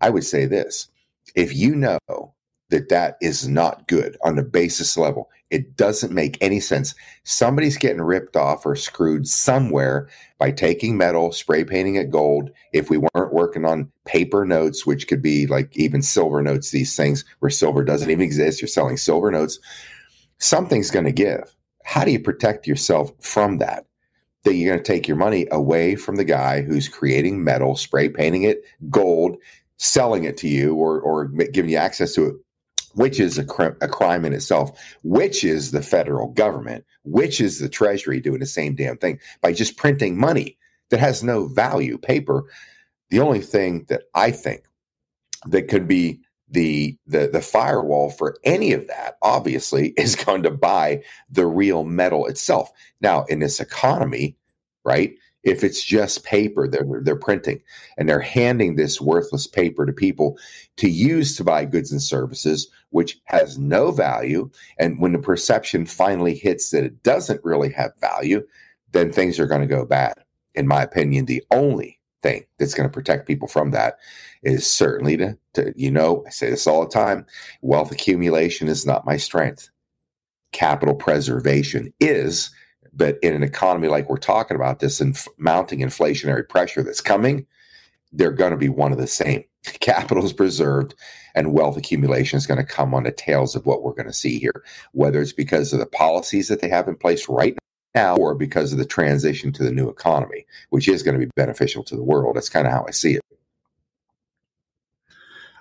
i 0.00 0.10
would 0.10 0.24
say 0.24 0.46
this 0.46 0.88
if 1.34 1.54
you 1.54 1.74
know 1.74 2.34
that 2.74 2.88
that 2.88 3.16
is 3.20 3.46
not 3.46 3.86
good 3.86 4.16
on 4.24 4.36
the 4.36 4.42
basis 4.42 4.96
level. 4.96 5.30
It 5.50 5.76
doesn't 5.76 6.12
make 6.12 6.36
any 6.40 6.58
sense. 6.58 6.94
Somebody's 7.22 7.76
getting 7.76 8.02
ripped 8.02 8.36
off 8.36 8.66
or 8.66 8.74
screwed 8.74 9.28
somewhere 9.28 10.08
by 10.38 10.50
taking 10.50 10.96
metal, 10.96 11.30
spray 11.30 11.64
painting 11.64 11.94
it 11.94 12.10
gold. 12.10 12.50
If 12.72 12.90
we 12.90 12.98
weren't 12.98 13.32
working 13.32 13.64
on 13.64 13.92
paper 14.04 14.44
notes, 14.44 14.84
which 14.84 15.06
could 15.06 15.22
be 15.22 15.46
like 15.46 15.76
even 15.76 16.02
silver 16.02 16.42
notes, 16.42 16.70
these 16.70 16.96
things 16.96 17.24
where 17.38 17.50
silver 17.50 17.84
doesn't 17.84 18.10
even 18.10 18.24
exist, 18.24 18.60
you're 18.60 18.68
selling 18.68 18.96
silver 18.96 19.30
notes, 19.30 19.60
something's 20.38 20.90
going 20.90 21.04
to 21.04 21.12
give. 21.12 21.53
How 21.84 22.04
do 22.04 22.10
you 22.10 22.20
protect 22.20 22.66
yourself 22.66 23.12
from 23.20 23.58
that? 23.58 23.86
That 24.42 24.54
you're 24.54 24.72
going 24.72 24.82
to 24.82 24.92
take 24.92 25.08
your 25.08 25.16
money 25.16 25.46
away 25.50 25.94
from 25.94 26.16
the 26.16 26.24
guy 26.24 26.62
who's 26.62 26.88
creating 26.88 27.44
metal, 27.44 27.76
spray 27.76 28.08
painting 28.08 28.42
it 28.42 28.62
gold, 28.90 29.36
selling 29.78 30.24
it 30.24 30.36
to 30.38 30.48
you 30.48 30.74
or, 30.74 31.00
or 31.00 31.26
giving 31.26 31.70
you 31.70 31.76
access 31.76 32.14
to 32.14 32.26
it 32.26 32.34
which 32.94 33.20
is 33.20 33.38
a, 33.38 33.44
cr- 33.44 33.76
a 33.80 33.88
crime 33.88 34.24
in 34.24 34.32
itself, 34.32 34.96
which 35.02 35.44
is 35.44 35.70
the 35.70 35.82
federal 35.82 36.28
government, 36.28 36.84
which 37.02 37.40
is 37.40 37.58
the 37.58 37.68
Treasury 37.68 38.20
doing 38.20 38.40
the 38.40 38.46
same 38.46 38.74
damn 38.74 38.96
thing 38.96 39.18
by 39.40 39.52
just 39.52 39.76
printing 39.76 40.16
money 40.16 40.56
that 40.90 41.00
has 41.00 41.22
no 41.22 41.46
value, 41.46 41.98
paper. 41.98 42.44
The 43.10 43.20
only 43.20 43.40
thing 43.40 43.84
that 43.88 44.04
I 44.14 44.30
think 44.30 44.64
that 45.46 45.68
could 45.68 45.86
be 45.86 46.20
the 46.54 46.96
the 47.06 47.28
the 47.28 47.40
firewall 47.40 48.10
for 48.10 48.38
any 48.44 48.72
of 48.72 48.86
that 48.86 49.18
obviously 49.22 49.88
is 49.96 50.16
going 50.16 50.42
to 50.44 50.50
buy 50.50 51.02
the 51.28 51.46
real 51.46 51.84
metal 51.84 52.26
itself. 52.26 52.70
Now 53.00 53.24
in 53.24 53.40
this 53.40 53.60
economy 53.60 54.36
right 54.84 55.14
if 55.42 55.62
it's 55.62 55.84
just 55.84 56.24
paper 56.24 56.66
they're 56.66 56.86
they're 57.02 57.16
printing 57.16 57.60
and 57.98 58.08
they're 58.08 58.20
handing 58.20 58.76
this 58.76 59.00
worthless 59.00 59.46
paper 59.46 59.84
to 59.84 59.92
people 59.92 60.38
to 60.76 60.88
use 60.88 61.36
to 61.36 61.44
buy 61.44 61.64
goods 61.64 61.92
and 61.92 62.02
services 62.02 62.68
which 62.90 63.20
has 63.24 63.58
no 63.58 63.90
value 63.90 64.48
and 64.78 65.00
when 65.00 65.12
the 65.12 65.18
perception 65.18 65.84
finally 65.84 66.34
hits 66.34 66.70
that 66.70 66.84
it 66.84 67.02
doesn't 67.02 67.44
really 67.44 67.70
have 67.70 67.92
value 68.00 68.42
then 68.92 69.12
things 69.12 69.40
are 69.40 69.46
going 69.48 69.60
to 69.60 69.66
go 69.66 69.84
bad. 69.84 70.14
In 70.54 70.68
my 70.68 70.82
opinion 70.82 71.26
the 71.26 71.42
only 71.50 71.98
thing 72.24 72.44
that's 72.58 72.74
going 72.74 72.88
to 72.88 72.92
protect 72.92 73.28
people 73.28 73.46
from 73.46 73.70
that 73.70 73.98
is 74.42 74.66
certainly 74.66 75.16
to, 75.16 75.38
to 75.52 75.72
you 75.76 75.90
know 75.90 76.24
i 76.26 76.30
say 76.30 76.50
this 76.50 76.66
all 76.66 76.80
the 76.82 76.90
time 76.90 77.24
wealth 77.62 77.92
accumulation 77.92 78.66
is 78.66 78.84
not 78.84 79.06
my 79.06 79.16
strength 79.16 79.70
capital 80.52 80.94
preservation 80.94 81.92
is 82.00 82.50
but 82.96 83.18
in 83.22 83.34
an 83.34 83.42
economy 83.42 83.88
like 83.88 84.08
we're 84.08 84.16
talking 84.16 84.54
about, 84.56 84.80
this 84.80 85.00
inf- 85.00 85.28
mounting 85.36 85.80
inflationary 85.80 86.48
pressure 86.48 86.82
that's 86.82 87.00
coming, 87.00 87.46
they're 88.12 88.32
going 88.32 88.52
to 88.52 88.56
be 88.56 88.68
one 88.68 88.92
of 88.92 88.98
the 88.98 89.06
same. 89.06 89.44
Capital 89.80 90.24
is 90.24 90.32
preserved 90.32 90.94
and 91.34 91.52
wealth 91.52 91.76
accumulation 91.76 92.36
is 92.36 92.46
going 92.46 92.58
to 92.58 92.64
come 92.64 92.94
on 92.94 93.02
the 93.02 93.10
tails 93.10 93.56
of 93.56 93.66
what 93.66 93.82
we're 93.82 93.94
going 93.94 94.06
to 94.06 94.12
see 94.12 94.38
here, 94.38 94.62
whether 94.92 95.20
it's 95.20 95.32
because 95.32 95.72
of 95.72 95.80
the 95.80 95.86
policies 95.86 96.48
that 96.48 96.60
they 96.60 96.68
have 96.68 96.86
in 96.86 96.94
place 96.94 97.28
right 97.28 97.56
now 97.94 98.16
or 98.16 98.34
because 98.34 98.72
of 98.72 98.78
the 98.78 98.84
transition 98.84 99.52
to 99.52 99.62
the 99.62 99.70
new 99.70 99.88
economy, 99.88 100.46
which 100.70 100.88
is 100.88 101.02
going 101.02 101.18
to 101.18 101.24
be 101.24 101.30
beneficial 101.36 101.84
to 101.84 101.96
the 101.96 102.02
world. 102.02 102.36
That's 102.36 102.48
kind 102.48 102.66
of 102.66 102.72
how 102.72 102.84
I 102.86 102.90
see 102.90 103.14
it. 103.14 103.22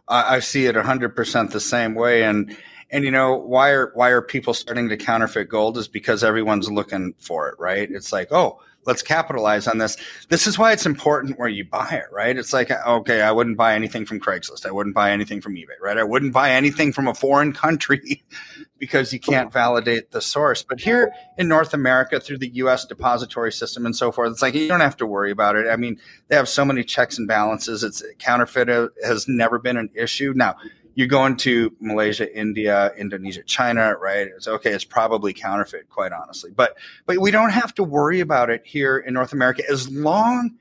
I 0.08 0.40
see 0.40 0.66
it 0.66 0.76
100% 0.76 1.52
the 1.52 1.60
same 1.60 1.96
way. 1.96 2.24
And 2.24 2.56
and 2.92 3.04
you 3.04 3.12
know 3.12 3.36
why 3.36 3.72
are 3.72 3.92
why 3.96 4.10
are 4.10 4.22
people 4.22 4.54
starting 4.54 4.90
to 4.90 4.98
counterfeit 4.98 5.50
gold 5.50 5.78
is 5.78 5.88
because 5.88 6.24
everyone's 6.24 6.70
looking 6.70 7.14
for 7.18 7.50
it, 7.50 7.56
right? 7.58 7.90
It's 7.90 8.12
like, 8.12 8.32
oh, 8.32 8.60
let's 8.86 9.02
capitalize 9.02 9.68
on 9.68 9.78
this. 9.78 9.98
This 10.30 10.48
is 10.48 10.58
why 10.58 10.72
it's 10.72 10.86
important 10.86 11.40
where 11.40 11.48
you 11.48 11.66
buy 11.66 11.90
it, 11.92 12.12
right? 12.12 12.38
It's 12.38 12.54
like, 12.54 12.72
okay, 12.72 13.22
I 13.22 13.32
wouldn't 13.32 13.58
buy 13.58 13.76
anything 13.76 14.06
from 14.06 14.20
Craigslist. 14.20 14.66
I 14.66 14.72
wouldn't 14.72 14.96
buy 14.96 15.12
anything 15.12 15.42
from 15.42 15.56
eBay, 15.56 15.80
right? 15.82 15.98
I 15.98 16.04
wouldn't 16.04 16.34
buy 16.34 16.52
anything 16.52 16.94
from 16.94 17.08
a 17.08 17.14
foreign 17.14 17.54
country 17.54 18.24
because 18.80 19.14
you 19.14 19.20
can't 19.20 19.52
validate 19.52 20.12
the 20.12 20.22
source. 20.22 20.64
But 20.64 20.80
here 20.80 21.14
in 21.38 21.48
North 21.48 21.74
America, 21.74 22.20
through 22.20 22.40
the 22.40 22.50
US 22.56 22.86
depository 22.86 23.52
system 23.52 23.86
and 23.86 23.96
so 23.96 24.12
forth, 24.12 24.32
it's 24.32 24.42
like 24.42 24.54
you 24.54 24.68
don't 24.68 24.82
have 24.82 24.98
to 24.98 25.06
worry 25.06 25.32
about 25.32 25.56
it. 25.56 25.68
I 25.68 25.76
mean, 25.76 26.00
they 26.28 26.36
have 26.36 26.50
so 26.50 26.66
many 26.66 26.84
checks 26.84 27.18
and 27.18 27.28
balances. 27.28 27.84
It's 27.84 28.04
counterfeit 28.20 28.68
has 29.04 29.28
never 29.28 29.60
been 29.60 29.78
an 29.78 29.90
issue. 29.96 30.34
Now, 30.36 30.56
you 30.96 31.08
go 31.08 31.26
into 31.26 31.76
Malaysia, 31.80 32.32
India, 32.38 32.92
Indonesia, 32.98 33.44
China, 33.44 33.96
right? 33.96 34.28
It's 34.28 34.48
okay. 34.48 34.72
It's 34.72 34.84
probably 34.84 35.34
counterfeit, 35.34 35.90
quite 35.90 36.12
honestly, 36.12 36.52
but 36.52 36.78
but 37.06 37.18
we 37.18 37.32
don't 37.32 37.52
have 37.52 37.74
to 37.76 37.84
worry 37.84 38.20
about 38.20 38.50
it 38.50 38.62
here 38.66 38.98
in 38.98 39.14
North 39.14 39.34
America 39.34 39.64
as 39.70 39.90
long 39.90 40.56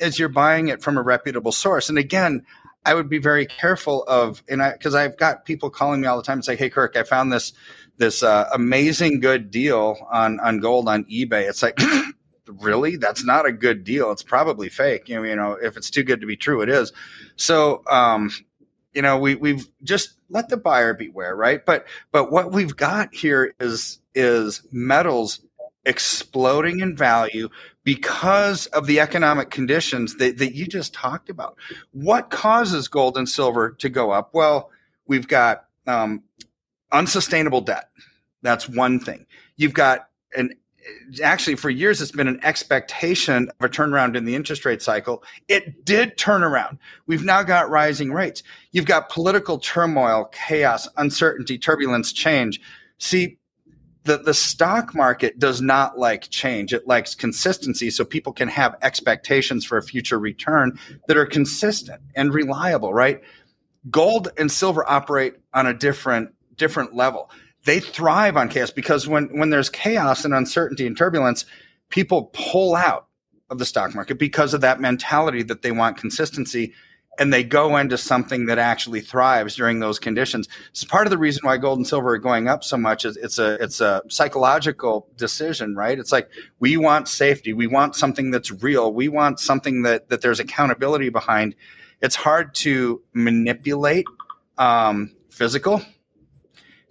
as 0.00 0.18
you're 0.18 0.28
buying 0.28 0.68
it 0.68 0.82
from 0.82 0.98
a 0.98 1.02
reputable 1.02 1.52
source. 1.52 1.88
And 1.88 1.98
again, 1.98 2.44
I 2.84 2.94
would 2.94 3.08
be 3.08 3.18
very 3.18 3.46
careful 3.46 4.02
of, 4.04 4.42
and 4.48 4.62
I 4.62 4.72
because 4.72 4.94
I've 4.94 5.16
got 5.16 5.44
people 5.44 5.70
calling 5.70 6.00
me 6.00 6.06
all 6.08 6.16
the 6.16 6.22
time 6.22 6.38
and 6.38 6.44
say, 6.44 6.56
"Hey, 6.56 6.70
Kirk, 6.70 6.96
I 6.96 7.04
found 7.04 7.32
this 7.32 7.52
this 7.96 8.22
uh, 8.22 8.48
amazing 8.52 9.20
good 9.20 9.50
deal 9.50 9.96
on 10.10 10.40
on 10.40 10.60
gold 10.60 10.88
on 10.88 11.04
eBay." 11.04 11.48
It's 11.48 11.62
like. 11.62 11.78
really 12.58 12.96
that's 12.96 13.24
not 13.24 13.46
a 13.46 13.52
good 13.52 13.82
deal 13.82 14.10
it's 14.10 14.24
probably 14.24 14.68
fake 14.68 15.08
you 15.08 15.14
know, 15.14 15.22
you 15.22 15.34
know 15.34 15.52
if 15.52 15.76
it's 15.76 15.88
too 15.88 16.02
good 16.02 16.20
to 16.20 16.26
be 16.26 16.36
true 16.36 16.60
it 16.60 16.68
is 16.68 16.92
so 17.36 17.82
um 17.88 18.30
you 18.94 19.02
know 19.02 19.18
we 19.18 19.34
we've 19.34 19.68
just 19.82 20.14
let 20.28 20.48
the 20.48 20.56
buyer 20.56 20.94
beware 20.94 21.34
right? 21.34 21.64
But 21.64 21.86
but 22.10 22.30
what 22.30 22.52
we've 22.52 22.76
got 22.76 23.14
here 23.14 23.54
is 23.60 24.00
is 24.14 24.62
metals 24.72 25.40
exploding 25.84 26.80
in 26.80 26.96
value 26.96 27.48
because 27.82 28.66
of 28.66 28.86
the 28.86 29.00
economic 29.00 29.50
conditions 29.50 30.16
that, 30.18 30.38
that 30.38 30.54
you 30.54 30.64
just 30.64 30.94
talked 30.94 31.28
about. 31.28 31.56
What 31.90 32.30
causes 32.30 32.86
gold 32.86 33.16
and 33.16 33.28
silver 33.28 33.72
to 33.78 33.88
go 33.88 34.10
up? 34.10 34.30
Well 34.32 34.70
we've 35.06 35.28
got 35.28 35.64
um, 35.86 36.22
unsustainable 36.92 37.62
debt. 37.62 37.88
That's 38.42 38.68
one 38.68 39.00
thing. 39.00 39.26
You've 39.56 39.74
got 39.74 40.08
an 40.34 40.54
actually 41.22 41.56
for 41.56 41.70
years 41.70 42.00
it's 42.00 42.12
been 42.12 42.28
an 42.28 42.40
expectation 42.42 43.48
of 43.60 43.64
a 43.64 43.68
turnaround 43.68 44.16
in 44.16 44.24
the 44.24 44.34
interest 44.34 44.64
rate 44.64 44.82
cycle. 44.82 45.22
It 45.48 45.84
did 45.84 46.16
turn 46.16 46.42
around. 46.42 46.78
We've 47.06 47.24
now 47.24 47.42
got 47.42 47.70
rising 47.70 48.12
rates. 48.12 48.42
You've 48.72 48.86
got 48.86 49.08
political 49.08 49.58
turmoil 49.58 50.26
chaos 50.32 50.88
uncertainty 50.96 51.58
turbulence 51.58 52.12
change. 52.12 52.60
See 52.98 53.38
the, 54.04 54.18
the 54.18 54.34
stock 54.34 54.94
market 54.94 55.38
does 55.38 55.60
not 55.60 55.98
like 55.98 56.28
change. 56.30 56.72
It 56.72 56.88
likes 56.88 57.14
consistency 57.14 57.88
so 57.90 58.04
people 58.04 58.32
can 58.32 58.48
have 58.48 58.76
expectations 58.82 59.64
for 59.64 59.78
a 59.78 59.82
future 59.82 60.18
return 60.18 60.78
that 61.06 61.16
are 61.16 61.26
consistent 61.26 62.02
and 62.16 62.34
reliable 62.34 62.92
right? 62.92 63.20
Gold 63.90 64.28
and 64.38 64.50
silver 64.50 64.88
operate 64.88 65.34
on 65.54 65.66
a 65.66 65.74
different 65.74 66.30
different 66.56 66.94
level 66.94 67.30
they 67.64 67.80
thrive 67.80 68.36
on 68.36 68.48
chaos 68.48 68.70
because 68.70 69.06
when 69.06 69.38
when 69.38 69.50
there's 69.50 69.70
chaos 69.70 70.24
and 70.24 70.34
uncertainty 70.34 70.86
and 70.86 70.96
turbulence, 70.96 71.44
people 71.88 72.30
pull 72.32 72.74
out 72.74 73.06
of 73.50 73.58
the 73.58 73.66
stock 73.66 73.94
market 73.94 74.18
because 74.18 74.54
of 74.54 74.62
that 74.62 74.80
mentality 74.80 75.42
that 75.42 75.62
they 75.62 75.72
want 75.72 75.96
consistency 75.96 76.72
and 77.18 77.32
they 77.32 77.44
go 77.44 77.76
into 77.76 77.98
something 77.98 78.46
that 78.46 78.58
actually 78.58 79.00
thrives 79.00 79.54
during 79.54 79.80
those 79.80 79.98
conditions. 79.98 80.48
It's 80.70 80.84
part 80.84 81.06
of 81.06 81.10
the 81.10 81.18
reason 81.18 81.42
why 81.44 81.58
gold 81.58 81.78
and 81.78 81.86
silver 81.86 82.14
are 82.14 82.18
going 82.18 82.48
up 82.48 82.64
so 82.64 82.78
much 82.78 83.04
is 83.04 83.16
it's 83.18 83.38
a 83.38 83.62
it's 83.62 83.80
a 83.80 84.02
psychological 84.08 85.06
decision, 85.16 85.76
right? 85.76 85.98
It's 85.98 86.12
like 86.12 86.30
we 86.58 86.76
want 86.76 87.08
safety, 87.08 87.52
we 87.52 87.66
want 87.66 87.94
something 87.94 88.30
that's 88.30 88.50
real, 88.50 88.92
we 88.92 89.08
want 89.08 89.40
something 89.40 89.82
that 89.82 90.08
that 90.08 90.22
there's 90.22 90.40
accountability 90.40 91.10
behind. 91.10 91.54
It's 92.00 92.16
hard 92.16 92.54
to 92.56 93.00
manipulate 93.12 94.06
um, 94.58 95.14
physical 95.30 95.82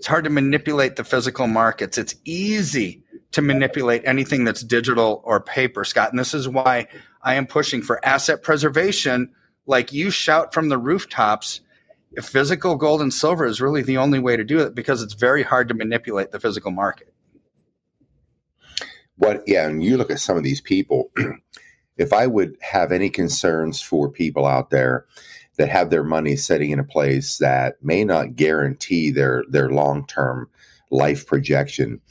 it's 0.01 0.07
hard 0.07 0.23
to 0.23 0.31
manipulate 0.31 0.95
the 0.95 1.03
physical 1.03 1.45
markets. 1.45 1.95
It's 1.95 2.15
easy 2.25 3.03
to 3.33 3.41
manipulate 3.43 4.01
anything 4.03 4.45
that's 4.45 4.63
digital 4.63 5.21
or 5.23 5.39
paper, 5.39 5.83
Scott. 5.85 6.09
And 6.09 6.17
this 6.17 6.33
is 6.33 6.49
why 6.49 6.87
I 7.21 7.35
am 7.35 7.45
pushing 7.45 7.83
for 7.83 8.03
asset 8.03 8.41
preservation, 8.41 9.29
like 9.67 9.93
you 9.93 10.09
shout 10.09 10.55
from 10.55 10.69
the 10.69 10.77
rooftops. 10.79 11.61
If 12.13 12.25
physical 12.25 12.77
gold 12.77 13.03
and 13.03 13.13
silver 13.13 13.45
is 13.45 13.61
really 13.61 13.83
the 13.83 13.97
only 13.97 14.17
way 14.17 14.35
to 14.35 14.43
do 14.43 14.61
it 14.61 14.73
because 14.73 15.03
it's 15.03 15.13
very 15.13 15.43
hard 15.43 15.67
to 15.67 15.75
manipulate 15.75 16.31
the 16.31 16.39
physical 16.39 16.71
market. 16.71 17.13
What, 19.17 19.43
yeah, 19.45 19.67
and 19.67 19.83
you 19.83 19.97
look 19.97 20.09
at 20.09 20.19
some 20.19 20.35
of 20.35 20.41
these 20.41 20.61
people. 20.61 21.11
if 21.97 22.11
I 22.11 22.25
would 22.25 22.57
have 22.61 22.91
any 22.91 23.11
concerns 23.11 23.81
for 23.83 24.09
people 24.09 24.47
out 24.47 24.71
there 24.71 25.05
that 25.61 25.69
have 25.69 25.91
their 25.91 26.03
money 26.03 26.35
sitting 26.35 26.71
in 26.71 26.79
a 26.79 26.83
place 26.83 27.37
that 27.37 27.75
may 27.83 28.03
not 28.03 28.35
guarantee 28.35 29.11
their 29.11 29.43
their 29.47 29.69
long 29.69 30.07
term 30.07 30.49
life 30.89 31.27
projection. 31.27 32.01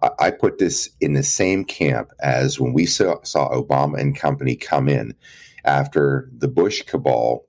I, 0.00 0.10
I, 0.20 0.30
put 0.30 0.58
this 0.58 0.88
in 1.00 1.14
the 1.14 1.24
same 1.24 1.64
camp 1.64 2.12
as 2.20 2.60
when 2.60 2.72
we 2.72 2.86
saw, 2.86 3.20
saw 3.24 3.48
Obama 3.50 3.98
and 3.98 4.16
company 4.16 4.54
come 4.54 4.88
in 4.88 5.16
after 5.64 6.30
the 6.38 6.46
Bush 6.46 6.82
cabal 6.82 7.48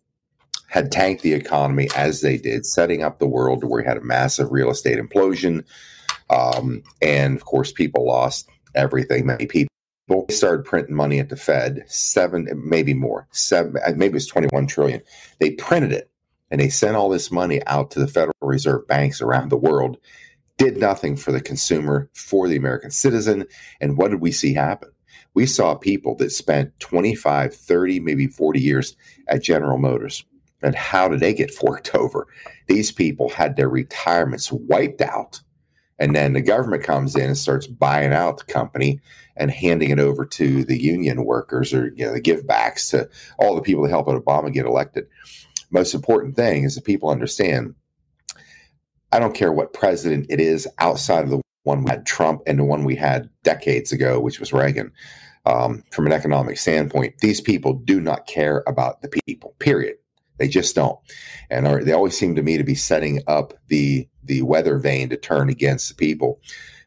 had 0.68 0.92
tanked 0.92 1.22
the 1.22 1.34
economy 1.34 1.90
as 1.96 2.22
they 2.22 2.38
did, 2.38 2.66
setting 2.66 3.04
up 3.04 3.20
the 3.20 3.28
world 3.28 3.64
where 3.64 3.84
we 3.84 3.88
had 3.88 3.98
a 3.98 4.02
massive 4.02 4.52
real 4.52 4.72
estate 4.72 4.98
implosion. 4.98 5.64
Um, 6.32 6.82
and 7.04 7.36
of 7.36 7.46
course, 7.46 7.72
people 7.72 8.08
lost 8.08 8.50
everything. 8.74 9.28
Many 9.28 9.46
people 9.46 9.71
they 10.28 10.34
started 10.34 10.66
printing 10.66 10.96
money 10.96 11.20
at 11.20 11.30
the 11.30 11.36
Fed, 11.36 11.84
seven, 11.88 12.48
maybe 12.56 12.94
more, 12.94 13.28
seven, 13.32 13.78
uh, 13.86 13.94
maybe 13.96 14.18
it's 14.18 14.28
21 14.28 14.68
trillion. 14.68 15.02
They 15.40 15.52
printed 15.52 15.92
it 15.92 16.10
and 16.50 16.60
they 16.60 16.70
sent 16.70 16.96
all 16.96 17.10
this 17.10 17.32
money 17.32 17.66
out 17.68 17.92
to 17.92 18.00
the 18.00 18.08
Federal 18.08 18.36
Reserve 18.42 18.88
banks 18.88 19.22
around 19.22 19.50
the 19.50 19.58
world, 19.58 19.98
did 20.58 20.78
nothing 20.78 21.16
for 21.16 21.32
the 21.32 21.42
consumer, 21.42 22.10
for 22.14 22.48
the 22.48 22.58
American 22.58 22.92
citizen. 22.92 23.46
And 23.80 23.98
what 23.98 24.12
did 24.12 24.22
we 24.22 24.32
see 24.32 24.54
happen? 24.54 24.90
We 25.34 25.46
saw 25.46 25.76
people 25.76 26.16
that 26.18 26.32
spent 26.32 26.78
25, 26.80 27.56
30, 27.56 28.00
maybe 28.02 28.28
40 28.28 28.60
years 28.60 28.98
at 29.28 29.44
General 29.44 29.78
Motors. 29.78 30.26
And 30.62 30.76
how 30.76 31.08
did 31.08 31.22
they 31.22 31.34
get 31.34 31.54
forked 31.54 31.96
over? 31.96 32.28
These 32.68 32.92
people 32.92 33.30
had 33.30 33.56
their 33.56 33.70
retirements 33.70 34.52
wiped 34.52 35.02
out 35.02 35.42
and 36.02 36.16
then 36.16 36.34
the 36.34 36.42
government 36.42 36.84
comes 36.84 37.16
in 37.16 37.26
and 37.26 37.38
starts 37.38 37.68
buying 37.68 38.12
out 38.12 38.40
the 38.40 38.52
company 38.52 39.00
and 39.36 39.52
handing 39.52 39.90
it 39.90 40.00
over 40.00 40.26
to 40.26 40.64
the 40.64 40.82
union 40.82 41.26
workers 41.26 41.74
or 41.74 41.94
you 41.96 42.06
know 42.06 42.14
the 42.14 42.22
givebacks 42.22 42.90
to 42.92 43.10
all 43.38 43.56
the 43.56 43.62
people 43.62 43.84
that 43.84 43.90
helped 43.90 44.10
Obama 44.10 44.52
get 44.52 44.66
elected. 44.66 45.08
Most 45.72 45.94
important 45.94 46.36
thing 46.36 46.64
is 46.64 46.76
that 46.76 46.84
people 46.84 47.10
understand. 47.10 47.76
I 49.14 49.20
don't 49.20 49.36
care 49.36 49.52
what 49.52 49.74
president 49.74 50.28
it 50.30 50.40
is 50.40 50.68
outside 50.80 51.24
of 51.24 51.30
the 51.30 51.42
one 51.64 51.84
we 51.84 51.90
had 51.90 52.06
Trump 52.06 52.42
and 52.48 52.58
the 52.60 52.64
one 52.64 52.84
we 52.84 52.96
had 52.96 53.30
decades 53.44 53.92
ago, 53.92 54.20
which 54.20 54.40
was 54.40 54.54
Reagan. 54.54 54.92
Um, 55.46 55.84
from 55.92 56.06
an 56.06 56.12
economic 56.12 56.58
standpoint, 56.58 57.16
these 57.20 57.42
people 57.42 57.74
do 57.74 58.00
not 58.00 58.28
care 58.28 58.64
about 58.68 59.02
the 59.02 59.10
people. 59.10 59.56
Period. 59.60 59.96
They 60.38 60.48
just 60.48 60.76
don't, 60.76 60.98
and 61.52 61.68
are, 61.68 61.84
they 61.84 61.94
always 61.94 62.18
seem 62.18 62.36
to 62.36 62.42
me 62.42 62.58
to 62.58 62.64
be 62.64 62.74
setting 62.74 63.22
up 63.28 63.54
the 63.68 64.08
the 64.24 64.42
weather 64.42 64.78
vane 64.78 65.10
to 65.10 65.18
turn 65.18 65.50
against 65.50 65.90
the 65.90 65.96
people. 65.96 66.40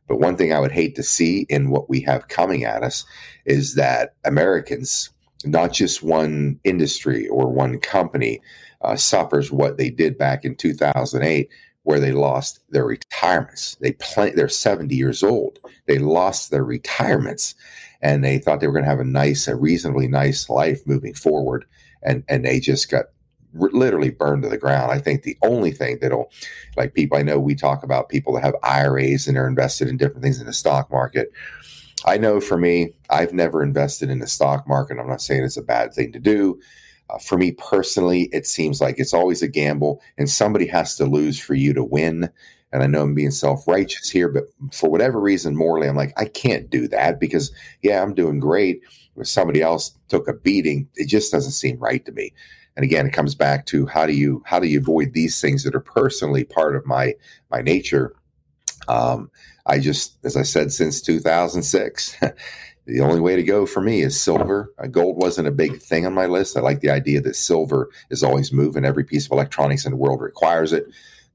But 0.08 0.20
one 0.20 0.36
thing 0.36 0.52
I 0.52 0.60
would 0.60 0.72
hate 0.72 0.96
to 0.96 1.02
see 1.02 1.46
in 1.48 1.70
what 1.70 1.88
we 1.88 2.00
have 2.02 2.28
coming 2.28 2.64
at 2.64 2.82
us 2.82 3.04
is 3.44 3.74
that 3.74 4.14
Americans, 4.24 5.10
not 5.44 5.72
just 5.72 6.02
one 6.02 6.60
industry 6.64 7.26
or 7.28 7.48
one 7.50 7.78
company, 7.78 8.40
uh, 8.82 8.96
suffers 8.96 9.50
what 9.50 9.78
they 9.78 9.90
did 9.90 10.18
back 10.18 10.44
in 10.44 10.56
2008 10.56 11.48
where 11.84 12.00
they 12.00 12.12
lost 12.12 12.60
their 12.70 12.86
retirements. 12.86 13.76
They 13.80 13.92
play, 13.92 14.30
they're 14.30 14.48
70 14.48 14.94
years 14.94 15.22
old. 15.22 15.58
They 15.86 15.98
lost 15.98 16.50
their 16.50 16.64
retirements 16.64 17.54
and 18.00 18.24
they 18.24 18.38
thought 18.38 18.60
they 18.60 18.66
were 18.66 18.72
going 18.72 18.84
to 18.84 18.90
have 18.90 19.00
a 19.00 19.04
nice, 19.04 19.46
a 19.48 19.54
reasonably 19.54 20.08
nice 20.08 20.48
life 20.50 20.86
moving 20.86 21.14
forward. 21.14 21.66
And, 22.02 22.24
and 22.28 22.44
they 22.44 22.58
just 22.58 22.90
got 22.90 23.06
literally 23.54 24.10
burned 24.10 24.42
to 24.42 24.48
the 24.48 24.58
ground. 24.58 24.90
I 24.90 24.98
think 24.98 25.22
the 25.22 25.38
only 25.42 25.70
thing 25.70 25.98
that'll, 26.00 26.30
like 26.76 26.94
people 26.94 27.18
I 27.18 27.22
know, 27.22 27.38
we 27.38 27.54
talk 27.54 27.82
about 27.82 28.08
people 28.08 28.34
that 28.34 28.44
have 28.44 28.56
IRAs 28.62 29.26
and 29.26 29.36
are 29.36 29.46
invested 29.46 29.88
in 29.88 29.96
different 29.96 30.22
things 30.22 30.40
in 30.40 30.46
the 30.46 30.52
stock 30.52 30.90
market. 30.90 31.32
I 32.04 32.18
know 32.18 32.40
for 32.40 32.58
me, 32.58 32.92
I've 33.10 33.32
never 33.32 33.62
invested 33.62 34.10
in 34.10 34.18
the 34.18 34.26
stock 34.26 34.68
market. 34.68 34.98
I'm 34.98 35.08
not 35.08 35.22
saying 35.22 35.44
it's 35.44 35.56
a 35.56 35.62
bad 35.62 35.94
thing 35.94 36.12
to 36.12 36.18
do. 36.18 36.60
Uh, 37.10 37.18
for 37.18 37.36
me 37.38 37.52
personally, 37.52 38.28
it 38.32 38.46
seems 38.46 38.80
like 38.80 38.98
it's 38.98 39.14
always 39.14 39.42
a 39.42 39.48
gamble, 39.48 40.02
and 40.18 40.28
somebody 40.28 40.66
has 40.66 40.96
to 40.96 41.04
lose 41.04 41.38
for 41.38 41.54
you 41.54 41.72
to 41.74 41.84
win. 41.84 42.28
And 42.72 42.82
I 42.82 42.86
know 42.86 43.02
I'm 43.02 43.14
being 43.14 43.30
self 43.30 43.68
righteous 43.68 44.10
here, 44.10 44.28
but 44.28 44.44
for 44.72 44.90
whatever 44.90 45.20
reason, 45.20 45.56
morally, 45.56 45.86
I'm 45.86 45.96
like, 45.96 46.12
I 46.16 46.24
can't 46.24 46.68
do 46.70 46.88
that 46.88 47.20
because, 47.20 47.52
yeah, 47.82 48.02
I'm 48.02 48.14
doing 48.14 48.40
great. 48.40 48.80
If 49.16 49.28
somebody 49.28 49.62
else 49.62 49.96
took 50.08 50.26
a 50.28 50.32
beating, 50.32 50.88
it 50.96 51.06
just 51.06 51.30
doesn't 51.30 51.52
seem 51.52 51.78
right 51.78 52.04
to 52.04 52.12
me. 52.12 52.32
And 52.76 52.84
again, 52.84 53.06
it 53.06 53.12
comes 53.12 53.34
back 53.34 53.66
to 53.66 53.86
how 53.86 54.06
do 54.06 54.12
you 54.12 54.42
how 54.46 54.58
do 54.58 54.66
you 54.66 54.80
avoid 54.80 55.12
these 55.12 55.40
things 55.40 55.62
that 55.64 55.74
are 55.74 55.80
personally 55.80 56.44
part 56.44 56.76
of 56.76 56.86
my 56.86 57.14
my 57.50 57.60
nature. 57.60 58.14
Um, 58.88 59.30
I 59.66 59.78
just, 59.78 60.18
as 60.24 60.36
I 60.36 60.42
said, 60.42 60.72
since 60.72 61.00
2006, 61.00 62.16
the 62.86 63.00
only 63.00 63.20
way 63.20 63.36
to 63.36 63.42
go 63.42 63.64
for 63.64 63.80
me 63.80 64.02
is 64.02 64.20
silver. 64.20 64.72
Uh, 64.78 64.86
gold 64.86 65.16
wasn't 65.16 65.48
a 65.48 65.52
big 65.52 65.80
thing 65.80 66.04
on 66.04 66.12
my 66.12 66.26
list. 66.26 66.56
I 66.56 66.60
like 66.60 66.80
the 66.80 66.90
idea 66.90 67.20
that 67.22 67.36
silver 67.36 67.88
is 68.10 68.22
always 68.22 68.52
moving. 68.52 68.84
Every 68.84 69.04
piece 69.04 69.26
of 69.26 69.32
electronics 69.32 69.86
in 69.86 69.92
the 69.92 69.96
world 69.96 70.20
requires 70.20 70.72
it. 70.72 70.86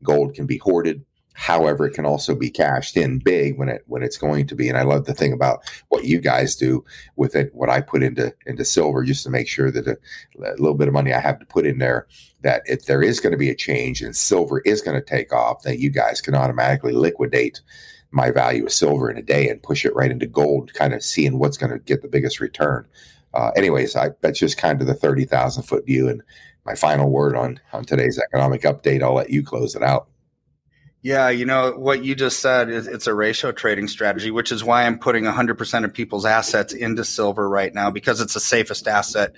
Gold 0.04 0.36
can 0.36 0.46
be 0.46 0.58
hoarded. 0.58 1.04
However, 1.40 1.88
it 1.88 1.94
can 1.94 2.06
also 2.06 2.36
be 2.36 2.50
cashed 2.50 2.98
in 2.98 3.20
big 3.20 3.58
when 3.58 3.70
it 3.70 3.84
when 3.88 4.04
it's 4.04 4.18
going 4.18 4.46
to 4.48 4.56
be. 4.56 4.68
And 4.68 4.78
I 4.78 4.82
love 4.82 5.06
the 5.06 5.14
thing 5.14 5.32
about 5.32 5.62
what 5.88 6.04
you 6.04 6.20
guys 6.20 6.54
do 6.54 6.84
with 7.16 7.34
it, 7.34 7.56
what 7.56 7.70
I 7.70 7.80
put 7.80 8.04
into 8.04 8.36
into 8.46 8.66
silver, 8.66 9.06
just 9.06 9.24
to 9.24 9.30
make 9.30 9.48
sure 9.48 9.72
that 9.72 9.88
a, 9.88 9.98
a 10.44 10.60
little 10.60 10.74
bit 10.74 10.90
of 10.90 10.94
money 10.94 11.14
I 11.14 11.22
have 11.22 11.40
to 11.40 11.46
put 11.46 11.66
in 11.66 11.78
there, 11.78 12.08
that 12.42 12.64
if 12.66 12.88
there 12.88 13.02
is 13.02 13.22
going 13.22 13.32
to 13.32 13.38
be 13.38 13.50
a 13.50 13.56
change 13.56 14.02
and 14.02 14.14
silver 14.14 14.60
is 14.66 14.82
going 14.82 15.00
to 15.00 15.06
take 15.06 15.32
off, 15.32 15.64
that 15.64 15.80
you 15.80 15.90
guys 15.90 16.20
can 16.20 16.36
automatically 16.36 16.92
liquidate 16.92 17.62
my 18.12 18.32
value 18.32 18.66
of 18.66 18.74
silver 18.74 19.10
in 19.10 19.18
a 19.18 19.22
day 19.22 19.48
and 19.48 19.64
push 19.64 19.86
it 19.86 19.96
right 19.96 20.12
into 20.12 20.28
gold, 20.28 20.74
kind 20.74 20.94
of 20.94 21.02
seeing 21.02 21.40
what's 21.40 21.58
going 21.58 21.72
to 21.72 21.80
get 21.80 22.02
the 22.02 22.10
biggest 22.10 22.42
return. 22.42 22.86
Uh, 23.34 23.52
anyways, 23.56 23.96
I, 23.96 24.10
that's 24.20 24.40
just 24.40 24.58
kind 24.58 24.82
of 24.82 24.88
the 24.88 24.94
30,000 24.94 25.64
foot 25.64 25.86
view. 25.86 26.10
And 26.10 26.22
my 26.66 26.76
final 26.76 27.10
word 27.10 27.38
on, 27.38 27.62
on 27.72 27.86
today's 27.86 28.20
economic 28.20 28.64
update, 28.64 29.02
I'll 29.02 29.14
let 29.14 29.30
you 29.30 29.42
close 29.42 29.74
it 29.74 29.84
out. 29.84 30.10
Yeah, 31.02 31.30
you 31.30 31.46
know 31.46 31.72
what 31.72 32.04
you 32.04 32.14
just 32.14 32.42
said 32.42 32.70
is 32.70 32.86
it's 32.86 33.08
a 33.08 33.14
ratio 33.14 33.54
trading 33.54 33.88
strategy, 33.88 34.32
which 34.32 34.52
is 34.52 34.66
why 34.66 34.84
I'm 34.86 35.00
putting 35.00 35.24
100% 35.24 35.86
of 35.86 35.94
people's 35.94 36.26
assets 36.26 36.74
into 36.74 37.06
silver 37.06 37.48
right 37.48 37.74
now 37.74 37.90
because 37.90 38.20
it's 38.20 38.34
the 38.34 38.42
safest 38.42 38.86
asset 38.86 39.34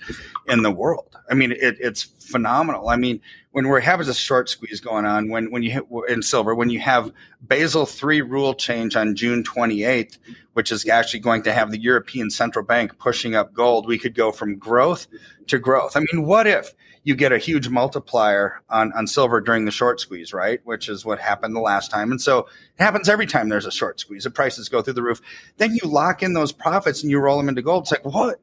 in 0.48 0.62
the 0.62 0.72
world. 0.72 1.16
I 1.30 1.34
mean, 1.34 1.52
it, 1.52 1.76
it's 1.78 2.02
phenomenal. 2.02 2.88
I 2.88 2.96
mean, 2.96 3.20
when 3.52 3.68
we're 3.68 3.78
having 3.78 4.08
a 4.08 4.14
short 4.14 4.48
squeeze 4.48 4.80
going 4.80 5.04
on, 5.04 5.28
when 5.28 5.52
when 5.52 5.62
you 5.62 5.70
hit 5.70 5.84
in 6.08 6.22
silver, 6.22 6.52
when 6.52 6.68
you 6.68 6.80
have 6.80 7.12
Basel 7.40 7.86
three 7.86 8.22
rule 8.22 8.54
change 8.54 8.96
on 8.96 9.14
June 9.14 9.44
28th, 9.44 10.18
which 10.54 10.72
is 10.72 10.88
actually 10.88 11.20
going 11.20 11.42
to 11.44 11.52
have 11.52 11.70
the 11.70 11.80
European 11.80 12.30
Central 12.30 12.64
Bank 12.64 12.98
pushing 12.98 13.36
up 13.36 13.52
gold, 13.52 13.86
we 13.86 13.98
could 13.98 14.14
go 14.16 14.32
from 14.32 14.58
growth 14.58 15.06
to 15.46 15.60
growth. 15.60 15.96
I 15.96 16.00
mean, 16.12 16.26
what 16.26 16.48
if 16.48 16.74
you 17.04 17.16
get 17.16 17.32
a 17.32 17.38
huge 17.38 17.68
multiplier 17.68 18.62
on, 18.70 18.92
on 18.92 19.06
silver 19.06 19.40
during 19.40 19.64
the 19.64 19.70
short 19.70 20.00
squeeze, 20.00 20.32
right? 20.32 20.60
Which 20.64 20.88
is 20.88 21.04
what 21.04 21.18
happened 21.18 21.56
the 21.56 21.60
last 21.60 21.90
time. 21.90 22.10
And 22.10 22.20
so 22.20 22.40
it 22.40 22.48
happens 22.78 23.08
every 23.08 23.26
time 23.26 23.48
there's 23.48 23.66
a 23.66 23.72
short 23.72 23.98
squeeze. 23.98 24.24
The 24.24 24.30
prices 24.30 24.68
go 24.68 24.82
through 24.82 24.92
the 24.94 25.02
roof. 25.02 25.20
Then 25.56 25.74
you 25.74 25.88
lock 25.88 26.22
in 26.22 26.34
those 26.34 26.52
profits 26.52 27.02
and 27.02 27.10
you 27.10 27.18
roll 27.18 27.38
them 27.38 27.48
into 27.48 27.62
gold. 27.62 27.84
It's 27.84 27.92
like, 27.92 28.04
what? 28.04 28.40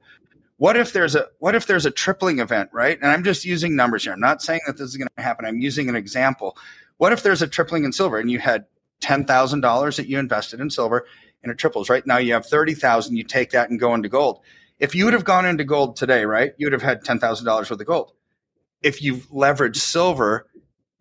what 0.59 0.75
if 0.75 0.93
there's 0.93 1.15
a 1.15 1.25
what 1.39 1.55
if 1.55 1.65
there's 1.65 1.85
a 1.85 1.91
tripling 1.91 2.39
event 2.39 2.69
right 2.71 2.99
and 3.01 3.09
i'm 3.09 3.23
just 3.23 3.43
using 3.43 3.75
numbers 3.75 4.03
here 4.03 4.13
i'm 4.13 4.19
not 4.19 4.41
saying 4.41 4.59
that 4.67 4.77
this 4.77 4.89
is 4.89 4.97
going 4.97 5.07
to 5.17 5.23
happen 5.23 5.45
i'm 5.45 5.59
using 5.59 5.89
an 5.89 5.95
example 5.95 6.55
what 6.97 7.11
if 7.11 7.23
there's 7.23 7.41
a 7.41 7.47
tripling 7.47 7.85
in 7.85 7.91
silver 7.91 8.19
and 8.19 8.29
you 8.29 8.39
had 8.39 8.65
$10000 9.01 9.95
that 9.95 10.07
you 10.07 10.19
invested 10.19 10.59
in 10.59 10.69
silver 10.69 11.07
and 11.41 11.51
it 11.51 11.57
triples 11.57 11.89
right 11.89 12.05
now 12.05 12.17
you 12.17 12.33
have 12.33 12.45
30000 12.45 13.15
you 13.15 13.23
take 13.23 13.51
that 13.51 13.69
and 13.69 13.79
go 13.79 13.93
into 13.93 14.09
gold 14.09 14.41
if 14.79 14.93
you 14.93 15.05
would 15.05 15.13
have 15.13 15.23
gone 15.23 15.45
into 15.45 15.63
gold 15.63 15.95
today 15.95 16.25
right 16.25 16.53
you 16.57 16.65
would 16.65 16.73
have 16.73 16.81
had 16.81 17.03
$10000 17.03 17.45
worth 17.45 17.71
of 17.71 17.85
gold 17.85 18.11
if 18.81 19.01
you 19.01 19.21
leverage 19.29 19.77
silver 19.77 20.47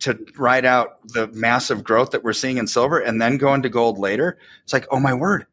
to 0.01 0.19
ride 0.37 0.65
out 0.65 0.99
the 1.09 1.27
massive 1.29 1.83
growth 1.83 2.13
that 2.13 2.23
we're 2.23 2.33
seeing 2.33 2.57
in 2.57 2.67
silver 2.67 2.99
and 2.99 3.21
then 3.21 3.37
go 3.37 3.53
into 3.55 3.69
gold 3.69 3.99
later 3.99 4.39
it's 4.63 4.73
like 4.73 4.87
oh 4.91 5.01
my 5.01 5.15
word 5.15 5.47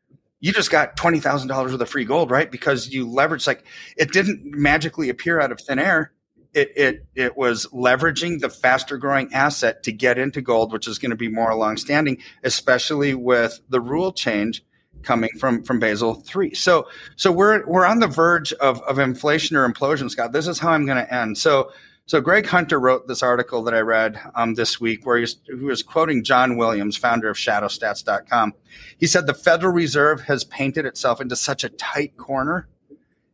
you 0.46 0.52
just 0.52 0.70
got 0.70 0.96
twenty 0.96 1.20
thousand 1.20 1.48
dollars 1.48 1.72
worth 1.72 1.82
of 1.82 1.90
free 1.90 2.06
gold, 2.06 2.30
right? 2.30 2.52
Because 2.52 2.90
you 2.90 3.08
leveraged 3.08 3.48
like 3.48 3.66
it 3.98 4.12
didn't 4.12 4.44
magically 4.46 5.10
appear 5.10 5.40
out 5.42 5.52
of 5.52 5.60
thin 5.60 5.80
air. 5.80 6.12
It 6.54 6.72
it 6.76 7.06
it 7.16 7.36
was 7.36 7.66
leveraging 7.74 8.42
the 8.42 8.50
faster 8.52 8.98
growing 8.98 9.34
asset 9.34 9.82
to 9.84 9.92
get 9.92 10.20
into 10.20 10.42
gold, 10.42 10.72
which 10.72 10.88
is 10.88 11.00
going 11.00 11.10
to 11.10 11.16
be 11.16 11.30
more 11.30 11.56
longstanding, 11.56 12.20
especially 12.44 13.16
with 13.16 13.60
the 13.70 13.82
rule 13.82 14.14
change 14.14 14.64
coming 15.02 15.32
from 15.40 15.64
from 15.64 15.80
Basel 15.80 16.14
three. 16.14 16.54
So 16.54 16.88
so 17.16 17.32
we're 17.32 17.66
we're 17.66 17.86
on 17.88 17.98
the 17.98 18.08
verge 18.08 18.54
of 18.54 18.82
of 18.84 19.00
inflation 19.00 19.58
or 19.58 19.68
implosion, 19.68 20.12
Scott. 20.12 20.32
This 20.32 20.48
is 20.48 20.60
how 20.60 20.70
I'm 20.70 20.86
going 20.86 21.04
to 21.04 21.12
end. 21.12 21.40
So 21.40 21.72
so 22.08 22.22
Greg 22.22 22.46
Hunter 22.46 22.80
wrote 22.80 23.08
this 23.08 23.24
article 23.24 23.64
that 23.64 23.74
I 23.74 23.80
read 23.80 24.20
um, 24.36 24.54
this 24.54 24.80
week 24.80 25.06
where 25.06 25.18
he 25.18 25.22
was, 25.22 25.38
he 25.46 25.54
was, 25.54 25.82
quoting 25.82 26.24
John 26.24 26.56
Williams, 26.56 26.96
founder 26.96 27.30
of 27.30 27.38
shadowstats.com. 27.38 28.54
He 29.00 29.08
said 29.08 29.26
the 29.26 29.34
Federal 29.34 29.74
Reserve 29.74 30.22
has 30.22 30.44
painted 30.44 30.86
itself 30.86 31.20
into 31.20 31.36
such 31.36 31.64
a 31.64 31.70
tight 31.70 32.16
corner 32.18 32.68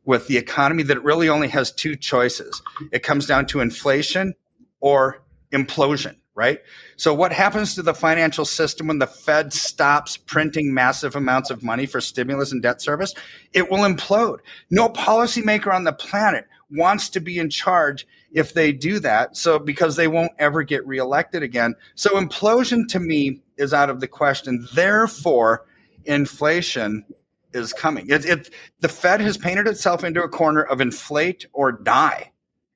with 0.06 0.28
the 0.28 0.38
economy 0.38 0.84
that 0.84 0.98
it 0.98 1.04
really 1.04 1.28
only 1.28 1.50
has 1.50 1.72
two 1.72 1.98
choices. 1.98 2.62
It 2.94 3.04
comes 3.04 3.26
down 3.26 3.46
to 3.48 3.60
inflation 3.60 4.34
or 4.80 5.22
implosion, 5.52 6.16
right? 6.34 6.60
So 6.96 7.14
what 7.14 7.34
happens 7.34 7.76
to 7.76 7.82
the 7.82 7.94
financial 7.94 8.46
system 8.46 8.88
when 8.88 9.00
the 9.00 9.08
Fed 9.08 9.52
stops 9.52 10.16
printing 10.16 10.74
massive 10.74 11.18
amounts 11.18 11.50
of 11.50 11.62
money 11.62 11.86
for 11.86 12.00
stimulus 12.00 12.54
and 12.54 12.62
debt 12.62 12.82
service? 12.82 13.14
It 13.52 13.70
will 13.70 13.80
implode. 13.80 14.40
No 14.70 14.88
policymaker 14.88 15.74
on 15.74 15.84
the 15.84 15.94
planet 15.94 16.46
wants 16.72 17.10
to 17.10 17.20
be 17.20 17.38
in 17.38 17.50
charge 17.50 18.08
if 18.32 18.54
they 18.54 18.72
do 18.72 19.00
that. 19.00 19.36
So 19.36 19.60
because 19.60 19.96
they 19.96 20.08
won't 20.08 20.32
ever 20.40 20.64
get 20.64 20.86
reelected 20.88 21.44
again. 21.44 21.76
So 21.96 22.12
implosion 22.12 22.88
to 22.90 23.00
me 23.00 23.42
is 23.58 23.74
out 23.74 23.90
of 23.90 24.00
the 24.00 24.08
question. 24.08 24.68
Therefore, 24.74 25.66
inflation 26.06 27.06
is 27.54 27.74
coming. 27.74 28.10
It, 28.10 28.26
it 28.26 28.50
the 28.80 28.90
Fed 28.90 29.22
has 29.22 29.38
painted 29.38 29.68
itself 29.68 30.04
into 30.04 30.24
a 30.24 30.30
corner 30.30 30.64
of 30.64 30.82
inflate 30.82 31.46
or 31.54 31.72
die. 31.72 32.32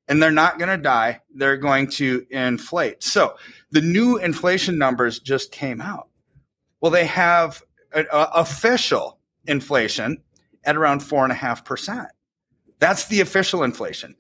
And 0.08 0.22
they're 0.22 0.30
not 0.30 0.60
going 0.60 0.70
to 0.70 0.82
die. 0.82 1.22
They're 1.34 1.58
going 1.58 1.90
to 1.92 2.28
inflate. 2.30 3.02
So 3.02 3.38
the 3.72 3.82
new 3.82 4.18
inflation 4.18 4.78
numbers 4.78 5.20
just 5.20 5.52
came 5.52 5.82
out. 5.82 6.10
Well, 6.80 6.92
they 6.92 7.06
have 7.06 7.64
a, 7.92 8.06
a 8.12 8.30
official 8.36 9.18
inflation 9.48 10.22
at 10.64 10.76
around 10.76 11.00
four 11.00 11.24
and 11.24 11.32
a 11.32 11.36
half 11.36 11.66
percent. 11.66 12.10
That's 12.80 13.08
the 13.08 13.22
official 13.22 13.64
inflation. 13.64 14.16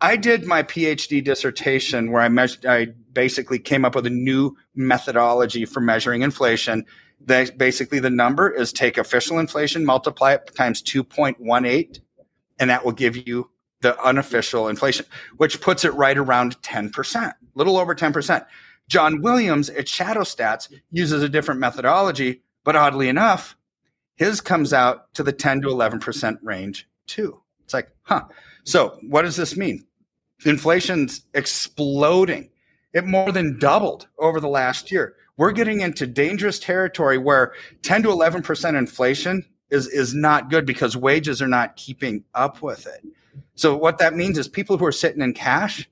I 0.00 0.16
did 0.16 0.46
my 0.46 0.62
PhD 0.62 1.22
dissertation 1.22 2.10
where 2.10 2.22
I 2.22 2.28
measured, 2.28 2.64
I 2.66 2.86
basically 3.12 3.58
came 3.58 3.84
up 3.84 3.94
with 3.94 4.06
a 4.06 4.10
new 4.10 4.56
methodology 4.74 5.64
for 5.64 5.80
measuring 5.80 6.22
inflation. 6.22 6.84
That 7.26 7.58
basically 7.58 7.98
the 7.98 8.08
number 8.08 8.48
is 8.48 8.72
take 8.72 8.96
official 8.96 9.38
inflation, 9.38 9.84
multiply 9.84 10.32
it 10.32 10.54
times 10.54 10.82
2.18, 10.82 12.00
and 12.58 12.70
that 12.70 12.82
will 12.82 12.92
give 12.92 13.14
you 13.14 13.50
the 13.82 14.00
unofficial 14.02 14.68
inflation, 14.68 15.04
which 15.36 15.60
puts 15.60 15.84
it 15.84 15.92
right 15.94 16.16
around 16.16 16.60
10%, 16.62 17.28
a 17.28 17.34
little 17.54 17.76
over 17.76 17.94
10%. 17.94 18.46
John 18.88 19.20
Williams 19.20 19.68
at 19.70 19.86
Shadow 19.86 20.22
Stats 20.22 20.72
uses 20.90 21.22
a 21.22 21.28
different 21.28 21.60
methodology, 21.60 22.42
but 22.64 22.74
oddly 22.74 23.08
enough, 23.08 23.56
his 24.16 24.40
comes 24.40 24.72
out 24.72 25.12
to 25.14 25.22
the 25.22 25.32
10 25.32 25.62
to 25.62 25.68
11% 25.68 26.38
range 26.42 26.88
too. 27.06 27.40
It's 27.64 27.74
like, 27.74 27.90
huh. 28.02 28.24
So 28.64 28.98
what 29.02 29.22
does 29.22 29.36
this 29.36 29.56
mean? 29.56 29.86
Inflation's 30.44 31.22
exploding. 31.34 32.50
It 32.92 33.06
more 33.06 33.30
than 33.32 33.58
doubled 33.58 34.08
over 34.18 34.40
the 34.40 34.48
last 34.48 34.90
year. 34.90 35.14
We're 35.36 35.52
getting 35.52 35.80
into 35.80 36.06
dangerous 36.06 36.58
territory 36.58 37.18
where 37.18 37.52
10 37.82 38.02
to 38.02 38.08
11% 38.08 38.78
inflation 38.78 39.44
is, 39.70 39.86
is 39.86 40.14
not 40.14 40.50
good 40.50 40.66
because 40.66 40.96
wages 40.96 41.40
are 41.40 41.48
not 41.48 41.76
keeping 41.76 42.24
up 42.34 42.62
with 42.62 42.86
it. 42.86 43.04
So 43.54 43.76
what 43.76 43.98
that 43.98 44.14
means 44.14 44.38
is 44.38 44.48
people 44.48 44.76
who 44.76 44.84
are 44.84 44.92
sitting 44.92 45.22
in 45.22 45.32
cash, 45.32 45.88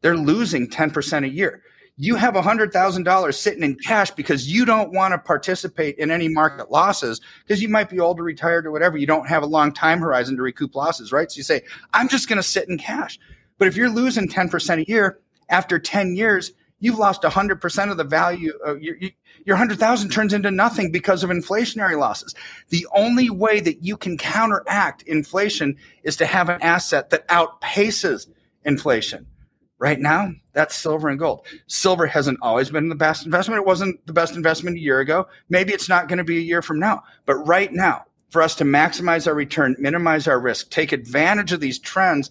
they're 0.00 0.16
losing 0.16 0.68
10% 0.68 1.24
a 1.24 1.28
year. 1.28 1.62
You 1.96 2.16
have 2.16 2.34
$100,000 2.34 3.34
sitting 3.34 3.62
in 3.62 3.74
cash 3.76 4.10
because 4.10 4.50
you 4.50 4.64
don't 4.64 4.92
want 4.92 5.12
to 5.12 5.18
participate 5.18 5.98
in 5.98 6.10
any 6.10 6.28
market 6.28 6.70
losses 6.70 7.20
because 7.46 7.60
you 7.60 7.68
might 7.68 7.90
be 7.90 8.00
old 8.00 8.18
or 8.18 8.22
retired 8.22 8.66
or 8.66 8.72
whatever. 8.72 8.96
You 8.96 9.06
don't 9.06 9.28
have 9.28 9.42
a 9.42 9.46
long 9.46 9.72
time 9.72 10.00
horizon 10.00 10.36
to 10.36 10.42
recoup 10.42 10.74
losses, 10.74 11.12
right? 11.12 11.30
So 11.30 11.36
you 11.36 11.42
say, 11.42 11.62
I'm 11.92 12.08
just 12.08 12.28
going 12.28 12.38
to 12.38 12.42
sit 12.42 12.68
in 12.68 12.78
cash. 12.78 13.18
But 13.62 13.68
if 13.68 13.76
you're 13.76 13.88
losing 13.88 14.26
10% 14.26 14.82
a 14.82 14.90
year 14.90 15.20
after 15.48 15.78
10 15.78 16.16
years, 16.16 16.50
you've 16.80 16.98
lost 16.98 17.22
100% 17.22 17.90
of 17.92 17.96
the 17.96 18.02
value 18.02 18.52
of 18.66 18.82
your, 18.82 18.96
your 18.96 19.54
100,000 19.54 20.10
turns 20.10 20.32
into 20.32 20.50
nothing 20.50 20.90
because 20.90 21.22
of 21.22 21.30
inflationary 21.30 21.96
losses. 21.96 22.34
The 22.70 22.88
only 22.92 23.30
way 23.30 23.60
that 23.60 23.84
you 23.84 23.96
can 23.96 24.18
counteract 24.18 25.02
inflation 25.02 25.76
is 26.02 26.16
to 26.16 26.26
have 26.26 26.48
an 26.48 26.60
asset 26.60 27.10
that 27.10 27.28
outpaces 27.28 28.26
inflation. 28.64 29.28
Right 29.78 30.00
now, 30.00 30.32
that's 30.54 30.74
silver 30.74 31.08
and 31.08 31.16
gold. 31.16 31.46
Silver 31.68 32.08
hasn't 32.08 32.40
always 32.42 32.68
been 32.68 32.88
the 32.88 32.96
best 32.96 33.24
investment. 33.24 33.60
It 33.60 33.66
wasn't 33.66 34.04
the 34.08 34.12
best 34.12 34.34
investment 34.34 34.76
a 34.76 34.80
year 34.80 34.98
ago. 34.98 35.28
Maybe 35.50 35.72
it's 35.72 35.88
not 35.88 36.08
going 36.08 36.18
to 36.18 36.24
be 36.24 36.38
a 36.38 36.40
year 36.40 36.62
from 36.62 36.80
now. 36.80 37.04
But 37.26 37.36
right 37.36 37.72
now, 37.72 38.06
for 38.28 38.42
us 38.42 38.56
to 38.56 38.64
maximize 38.64 39.28
our 39.28 39.34
return, 39.34 39.76
minimize 39.78 40.26
our 40.26 40.40
risk, 40.40 40.70
take 40.70 40.90
advantage 40.90 41.52
of 41.52 41.60
these 41.60 41.78
trends, 41.78 42.28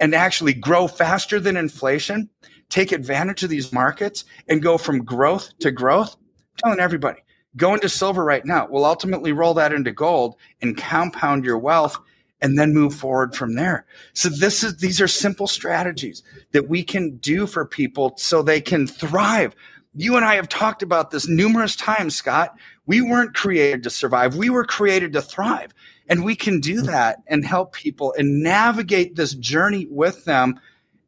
and 0.00 0.14
actually 0.14 0.54
grow 0.54 0.86
faster 0.86 1.40
than 1.40 1.56
inflation, 1.56 2.28
take 2.68 2.92
advantage 2.92 3.42
of 3.42 3.50
these 3.50 3.72
markets 3.72 4.24
and 4.48 4.62
go 4.62 4.78
from 4.78 5.04
growth 5.04 5.52
to 5.60 5.70
growth, 5.70 6.16
I'm 6.18 6.58
telling 6.58 6.80
everybody, 6.80 7.20
go 7.56 7.74
into 7.74 7.88
silver 7.88 8.24
right 8.24 8.44
now. 8.44 8.66
We'll 8.68 8.84
ultimately 8.84 9.32
roll 9.32 9.54
that 9.54 9.72
into 9.72 9.92
gold 9.92 10.36
and 10.62 10.76
compound 10.76 11.44
your 11.44 11.58
wealth 11.58 11.98
and 12.40 12.58
then 12.58 12.74
move 12.74 12.94
forward 12.94 13.34
from 13.34 13.54
there. 13.54 13.86
So 14.12 14.28
this 14.28 14.62
is 14.62 14.76
these 14.76 15.00
are 15.00 15.08
simple 15.08 15.46
strategies 15.46 16.22
that 16.52 16.68
we 16.68 16.82
can 16.82 17.16
do 17.16 17.46
for 17.46 17.64
people 17.64 18.14
so 18.16 18.42
they 18.42 18.60
can 18.60 18.86
thrive. 18.86 19.54
You 19.94 20.16
and 20.16 20.24
I 20.24 20.34
have 20.34 20.48
talked 20.48 20.82
about 20.82 21.10
this 21.10 21.26
numerous 21.26 21.74
times, 21.74 22.14
Scott. 22.14 22.54
We 22.86 23.02
weren't 23.02 23.34
created 23.34 23.82
to 23.82 23.90
survive. 23.90 24.36
We 24.36 24.50
were 24.50 24.64
created 24.64 25.12
to 25.14 25.22
thrive. 25.22 25.74
And 26.08 26.24
we 26.24 26.36
can 26.36 26.60
do 26.60 26.82
mm. 26.82 26.86
that 26.86 27.22
and 27.26 27.44
help 27.44 27.72
people 27.72 28.14
and 28.16 28.42
navigate 28.42 29.16
this 29.16 29.34
journey 29.34 29.86
with 29.90 30.24
them 30.24 30.60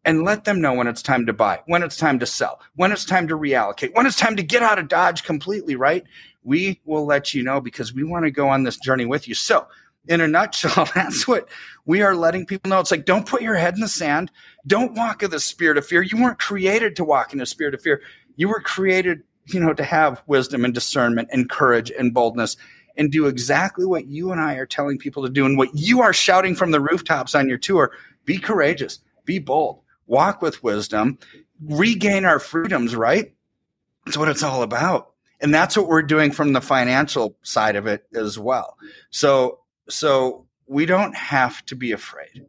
and 0.05 0.25
let 0.25 0.45
them 0.45 0.61
know 0.61 0.73
when 0.73 0.87
it's 0.87 1.03
time 1.03 1.27
to 1.27 1.33
buy, 1.33 1.61
when 1.67 1.83
it's 1.83 1.97
time 1.97 2.19
to 2.19 2.27
sell, 2.27 2.61
when 2.77 2.93
it's 2.93 3.05
time 3.05 3.29
to 3.29 3.37
reallocate, 3.37 3.95
when 3.95 4.07
it's 4.07 4.17
time 4.17 4.37
to 4.37 4.43
get 4.43 4.63
out 4.63 4.79
of 4.79 4.89
Dodge 4.89 5.23
completely, 5.23 5.77
right? 5.77 6.05
We 6.45 6.81
will 6.85 7.05
let 7.05 7.35
you 7.35 7.43
know 7.43 7.61
because 7.61 7.93
we 7.93 8.05
want 8.05 8.25
to 8.25 8.31
go 8.31 8.49
on 8.49 8.63
this 8.63 8.79
journey 8.79 9.05
with 9.05 9.29
you. 9.29 9.35
So, 9.35 9.67
in 10.09 10.23
a 10.23 10.27
nutshell, 10.27 10.89
that's 10.95 11.29
what 11.29 11.49
we 11.85 12.01
are 12.01 12.17
letting 12.17 12.47
people 12.47 12.71
know. 12.71 12.81
It's 12.81 12.91
like, 12.91 13.05
don't 13.05 13.27
put 13.27 13.43
your 13.43 13.57
head 13.57 13.75
in 13.75 13.81
the 13.81 13.89
sand. 13.89 14.33
Don't 14.67 14.95
walk 14.95 15.23
in 15.23 15.31
the 15.31 15.41
spirit 15.41 15.77
of 15.77 15.87
fear. 15.87 16.03
You 16.03 16.21
weren't 16.21 16.39
created 16.39 16.97
to 16.97 17.05
walk 17.05 17.33
in 17.33 17.39
the 17.39 17.47
spirit 17.47 17.75
of 17.75 17.83
fear. 17.83 18.01
You 18.37 18.49
were 18.49 18.61
created, 18.61 19.23
you 19.53 19.61
know, 19.61 19.75
to 19.75 19.85
have 19.85 20.23
wisdom 20.27 20.65
and 20.65 20.75
discernment 20.75 21.29
and 21.33 21.49
courage 21.49 21.91
and 21.91 22.15
boldness 22.15 22.57
and 22.97 23.13
do 23.13 23.27
exactly 23.27 23.87
what 23.87 24.09
you 24.09 24.33
and 24.33 24.41
I 24.41 24.55
are 24.55 24.67
telling 24.67 24.99
people 24.99 25.23
to 25.23 25.31
do 25.31 25.47
and 25.47 25.57
what 25.57 25.71
you 25.73 26.03
are 26.03 26.13
shouting 26.13 26.55
from 26.55 26.73
the 26.73 26.81
rooftops 26.81 27.35
on 27.35 27.49
your 27.49 27.59
tour. 27.59 27.93
Be 28.25 28.39
courageous, 28.39 28.99
be 29.25 29.39
bold, 29.39 29.81
walk 30.07 30.43
with 30.43 30.63
wisdom, 30.63 31.19
regain 31.63 32.25
our 32.25 32.41
freedoms, 32.41 32.97
right? 32.97 33.33
That's 34.05 34.19
what 34.19 34.29
it's 34.29 34.43
all 34.43 34.63
about. 34.63 35.13
And 35.41 35.55
that's 35.55 35.77
what 35.77 35.87
we're 35.87 36.03
doing 36.03 36.33
from 36.33 36.53
the 36.53 36.61
financial 36.61 37.37
side 37.43 37.77
of 37.77 37.87
it 37.87 38.05
as 38.15 38.39
well. 38.39 38.77
So, 39.11 39.61
so 39.89 40.47
we 40.67 40.85
don't 40.85 41.15
have 41.15 41.65
to 41.67 41.77
be 41.77 41.93
afraid. 41.93 42.47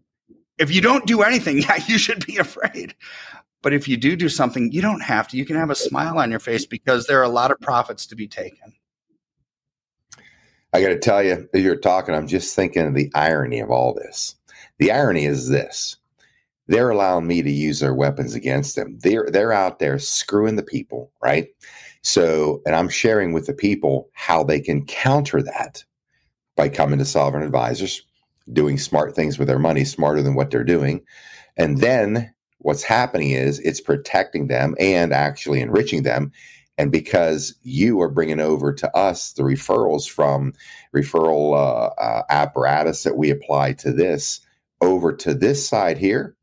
If 0.58 0.74
you 0.74 0.82
don't 0.82 1.06
do 1.06 1.22
anything, 1.22 1.60
yeah, 1.62 1.80
you 1.88 1.98
should 1.98 2.26
be 2.26 2.38
afraid. 2.38 2.96
But 3.62 3.74
if 3.74 3.88
you 3.88 3.98
do 3.98 4.16
do 4.16 4.30
something, 4.30 4.72
you 4.72 4.82
don't 4.82 5.02
have 5.02 5.28
to. 5.30 5.38
You 5.38 5.46
can 5.46 5.58
have 5.58 5.70
a 5.70 5.76
smile 5.76 6.18
on 6.18 6.32
your 6.32 6.40
face 6.40 6.66
because 6.66 7.08
there 7.08 7.20
are 7.20 7.24
a 7.24 7.30
lot 7.30 7.52
of 7.52 7.60
profits 7.60 8.06
to 8.08 8.16
be 8.16 8.28
taken. 8.28 8.74
I 10.72 10.82
got 10.82 10.90
to 10.90 11.00
tell 11.00 11.24
you, 11.24 11.50
as 11.54 11.64
you're 11.64 11.76
talking, 11.76 12.14
I'm 12.14 12.28
just 12.28 12.56
thinking 12.56 12.88
of 12.88 12.94
the 12.94 13.12
irony 13.16 13.60
of 13.60 13.72
all 13.72 13.94
this. 13.94 14.36
The 14.78 14.92
irony 14.92 15.26
is 15.26 15.50
this 15.50 15.98
they're 16.68 16.92
allowing 16.92 17.26
me 17.26 17.42
to 17.42 17.50
use 17.50 17.80
their 17.80 17.96
weapons 17.96 18.36
against 18.36 18.76
them. 18.76 19.00
They're 19.02 19.28
they're 19.30 19.52
out 19.52 19.80
there 19.80 19.98
screwing 19.98 20.56
the 20.56 20.64
people, 20.64 21.12
right? 21.22 21.48
So, 22.04 22.62
and 22.66 22.76
I'm 22.76 22.90
sharing 22.90 23.34
with 23.34 23.48
the 23.48 23.54
people 23.54 24.10
how 24.14 24.44
they 24.44 24.62
can 24.62 24.86
counter 24.86 25.42
that 25.42 25.84
by 26.56 26.70
coming 26.70 27.00
to 27.00 27.06
sovereign 27.06 27.44
advisors, 27.44 28.04
doing 28.54 28.78
smart 28.78 29.16
things 29.16 29.40
with 29.40 29.48
their 29.48 29.60
money, 29.60 29.84
smarter 29.84 30.22
than 30.22 30.36
what 30.36 30.52
they're 30.52 30.64
doing. 30.64 31.02
And 31.58 31.80
then 31.80 32.34
what's 32.60 32.84
happening 32.84 33.32
is 33.32 33.60
it's 33.60 33.82
protecting 33.82 34.48
them 34.48 34.76
and 34.80 35.12
actually 35.12 35.62
enriching 35.62 36.04
them. 36.04 36.32
And 36.78 36.92
because 36.92 37.56
you 37.62 38.00
are 38.00 38.10
bringing 38.10 38.40
over 38.40 38.72
to 38.74 38.96
us 38.96 39.34
the 39.34 39.44
referrals 39.44 40.10
from 40.10 40.54
referral 40.96 41.54
uh, 41.54 41.88
uh, 42.00 42.24
apparatus 42.30 43.04
that 43.04 43.18
we 43.18 43.30
apply 43.30 43.74
to 43.74 43.92
this 43.92 44.40
over 44.82 45.12
to 45.14 45.34
this 45.34 45.68
side 45.68 45.98
here, 45.98 46.36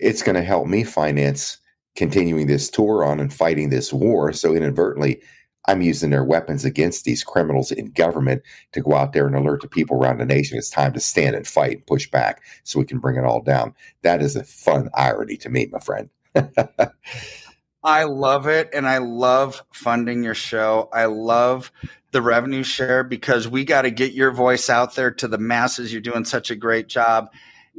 it's 0.00 0.22
going 0.22 0.34
to 0.34 0.42
help 0.42 0.66
me 0.66 0.82
finance 0.82 1.58
continuing 1.94 2.48
this 2.48 2.68
tour 2.68 3.04
on 3.04 3.20
and 3.20 3.32
fighting 3.32 3.70
this 3.70 3.92
war. 3.92 4.32
So 4.32 4.54
inadvertently, 4.54 5.22
I'm 5.66 5.82
using 5.82 6.10
their 6.10 6.24
weapons 6.24 6.64
against 6.64 7.04
these 7.04 7.24
criminals 7.24 7.72
in 7.72 7.90
government 7.92 8.42
to 8.72 8.80
go 8.80 8.94
out 8.94 9.12
there 9.12 9.26
and 9.26 9.34
alert 9.34 9.62
the 9.62 9.68
people 9.68 9.96
around 9.96 10.18
the 10.18 10.26
nation 10.26 10.58
it's 10.58 10.70
time 10.70 10.92
to 10.92 11.00
stand 11.00 11.36
and 11.36 11.46
fight 11.46 11.72
and 11.72 11.86
push 11.86 12.10
back 12.10 12.42
so 12.64 12.78
we 12.78 12.84
can 12.84 12.98
bring 12.98 13.16
it 13.16 13.24
all 13.24 13.40
down. 13.40 13.74
That 14.02 14.22
is 14.22 14.36
a 14.36 14.44
fun 14.44 14.90
irony 14.94 15.36
to 15.38 15.48
me, 15.48 15.68
my 15.72 15.78
friend. 15.78 16.10
I 17.82 18.04
love 18.04 18.46
it. 18.46 18.70
And 18.72 18.88
I 18.88 18.98
love 18.98 19.62
funding 19.72 20.22
your 20.22 20.34
show. 20.34 20.88
I 20.92 21.04
love 21.06 21.70
the 22.12 22.22
revenue 22.22 22.62
share 22.62 23.04
because 23.04 23.48
we 23.48 23.64
got 23.64 23.82
to 23.82 23.90
get 23.90 24.12
your 24.12 24.30
voice 24.30 24.70
out 24.70 24.94
there 24.94 25.10
to 25.12 25.28
the 25.28 25.38
masses. 25.38 25.92
You're 25.92 26.00
doing 26.00 26.24
such 26.24 26.50
a 26.50 26.56
great 26.56 26.88
job 26.88 27.28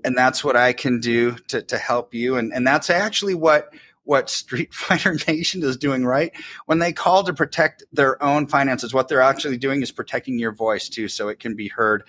and 0.03 0.17
that's 0.17 0.43
what 0.43 0.55
I 0.55 0.73
can 0.73 0.99
do 0.99 1.35
to, 1.47 1.61
to 1.61 1.77
help 1.77 2.13
you. 2.13 2.37
And, 2.37 2.53
and 2.53 2.67
that's 2.67 2.89
actually 2.89 3.35
what, 3.35 3.73
what 4.05 4.29
Street 4.29 4.73
Fighter 4.73 5.17
Nation 5.27 5.63
is 5.63 5.77
doing, 5.77 6.05
right? 6.05 6.31
When 6.65 6.79
they 6.79 6.93
call 6.93 7.23
to 7.23 7.33
protect 7.33 7.83
their 7.91 8.21
own 8.23 8.47
finances, 8.47 8.93
what 8.93 9.07
they're 9.07 9.21
actually 9.21 9.57
doing 9.57 9.81
is 9.81 9.91
protecting 9.91 10.39
your 10.39 10.53
voice 10.53 10.89
too, 10.89 11.07
so 11.07 11.27
it 11.27 11.39
can 11.39 11.55
be 11.55 11.67
heard 11.67 12.03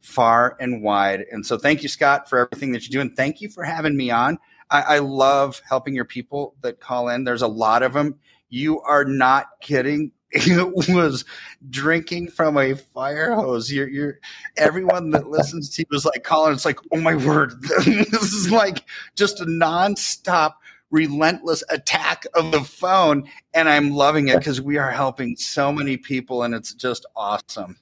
far 0.00 0.56
and 0.60 0.82
wide. 0.82 1.24
And 1.32 1.44
so 1.44 1.58
thank 1.58 1.82
you, 1.82 1.88
Scott, 1.88 2.28
for 2.28 2.38
everything 2.38 2.72
that 2.72 2.84
you 2.84 2.90
do. 2.90 3.00
And 3.00 3.16
thank 3.16 3.40
you 3.40 3.48
for 3.48 3.64
having 3.64 3.96
me 3.96 4.10
on. 4.10 4.38
I, 4.70 4.82
I 4.82 4.98
love 4.98 5.60
helping 5.68 5.94
your 5.94 6.04
people 6.04 6.54
that 6.60 6.80
call 6.80 7.08
in. 7.08 7.24
There's 7.24 7.42
a 7.42 7.48
lot 7.48 7.82
of 7.82 7.92
them. 7.92 8.16
You 8.48 8.80
are 8.82 9.04
not 9.04 9.46
kidding 9.60 10.12
it 10.32 10.88
was 10.94 11.24
drinking 11.70 12.28
from 12.28 12.58
a 12.58 12.74
fire 12.74 13.34
hose. 13.34 13.72
You're, 13.72 13.88
you're 13.88 14.18
everyone 14.56 15.10
that 15.10 15.28
listens 15.28 15.70
to 15.70 15.82
you 15.82 15.86
was 15.90 16.04
like 16.04 16.24
calling. 16.24 16.52
It's 16.52 16.64
like, 16.64 16.80
oh 16.92 17.00
my 17.00 17.14
word, 17.14 17.54
this 17.86 18.32
is 18.32 18.50
like 18.50 18.84
just 19.14 19.40
a 19.40 19.44
nonstop, 19.44 20.54
relentless 20.90 21.62
attack 21.70 22.24
of 22.34 22.52
the 22.52 22.60
phone, 22.60 23.28
and 23.54 23.68
I'm 23.68 23.90
loving 23.90 24.28
it 24.28 24.38
because 24.38 24.60
we 24.60 24.78
are 24.78 24.90
helping 24.90 25.36
so 25.36 25.72
many 25.72 25.96
people, 25.96 26.42
and 26.42 26.54
it's 26.54 26.74
just 26.74 27.06
awesome. 27.16 27.76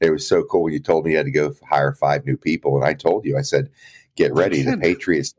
It 0.00 0.10
was 0.10 0.26
so 0.26 0.44
cool. 0.44 0.64
when 0.64 0.72
You 0.72 0.80
told 0.80 1.04
me 1.04 1.12
you 1.12 1.16
had 1.18 1.26
to 1.26 1.32
go 1.32 1.54
hire 1.68 1.92
five 1.92 2.24
new 2.24 2.36
people, 2.36 2.76
and 2.76 2.84
I 2.84 2.94
told 2.94 3.24
you, 3.24 3.36
I 3.36 3.42
said, 3.42 3.70
get 4.16 4.32
ready. 4.32 4.62
The 4.62 4.76
Patriots 4.78 5.34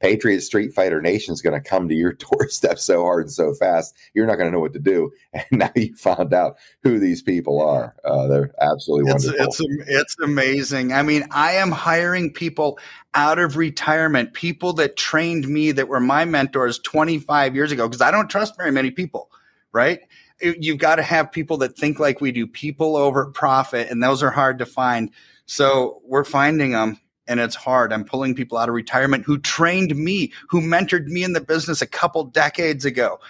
Patriot 0.00 0.40
Street 0.40 0.72
Fighter 0.72 1.00
Nation 1.00 1.32
is 1.32 1.42
going 1.42 1.60
to 1.60 1.68
come 1.68 1.88
to 1.88 1.94
your 1.94 2.12
doorstep 2.30 2.78
so 2.78 3.02
hard 3.02 3.24
and 3.24 3.32
so 3.32 3.54
fast, 3.54 3.94
you're 4.14 4.26
not 4.26 4.36
going 4.36 4.48
to 4.48 4.52
know 4.52 4.60
what 4.60 4.72
to 4.74 4.78
do. 4.78 5.10
And 5.32 5.60
now 5.60 5.70
you 5.76 5.94
found 5.94 6.34
out 6.34 6.56
who 6.82 6.98
these 6.98 7.22
people 7.22 7.62
are. 7.62 7.94
Uh, 8.04 8.26
they're 8.26 8.52
absolutely 8.60 9.12
it's, 9.12 9.26
wonderful. 9.26 9.46
It's, 9.46 9.88
it's 9.88 10.16
amazing. 10.22 10.92
I 10.92 11.02
mean, 11.02 11.24
I 11.30 11.52
am 11.52 11.70
hiring 11.70 12.32
people 12.32 12.78
out 13.14 13.38
of 13.38 13.56
retirement, 13.56 14.34
people 14.34 14.72
that 14.74 14.96
trained 14.96 15.48
me 15.48 15.72
that 15.72 15.88
were 15.88 16.00
my 16.00 16.24
mentors 16.24 16.78
25 16.80 17.54
years 17.54 17.72
ago, 17.72 17.88
because 17.88 18.02
I 18.02 18.10
don't 18.10 18.28
trust 18.28 18.56
very 18.56 18.72
many 18.72 18.90
people, 18.90 19.30
right? 19.72 20.00
You've 20.40 20.78
got 20.78 20.96
to 20.96 21.02
have 21.02 21.30
people 21.30 21.58
that 21.58 21.76
think 21.76 22.00
like 22.00 22.20
we 22.20 22.32
do, 22.32 22.46
people 22.46 22.96
over 22.96 23.26
profit, 23.26 23.88
and 23.88 24.02
those 24.02 24.22
are 24.22 24.30
hard 24.30 24.58
to 24.58 24.66
find. 24.66 25.10
So 25.46 26.00
we're 26.04 26.24
finding 26.24 26.72
them 26.72 26.98
and 27.30 27.38
it's 27.38 27.54
hard. 27.54 27.92
I'm 27.92 28.04
pulling 28.04 28.34
people 28.34 28.58
out 28.58 28.68
of 28.68 28.74
retirement 28.74 29.24
who 29.24 29.38
trained 29.38 29.94
me, 29.94 30.32
who 30.48 30.60
mentored 30.60 31.06
me 31.06 31.22
in 31.22 31.32
the 31.32 31.40
business 31.40 31.80
a 31.80 31.86
couple 31.86 32.24
decades 32.24 32.84
ago. 32.84 33.20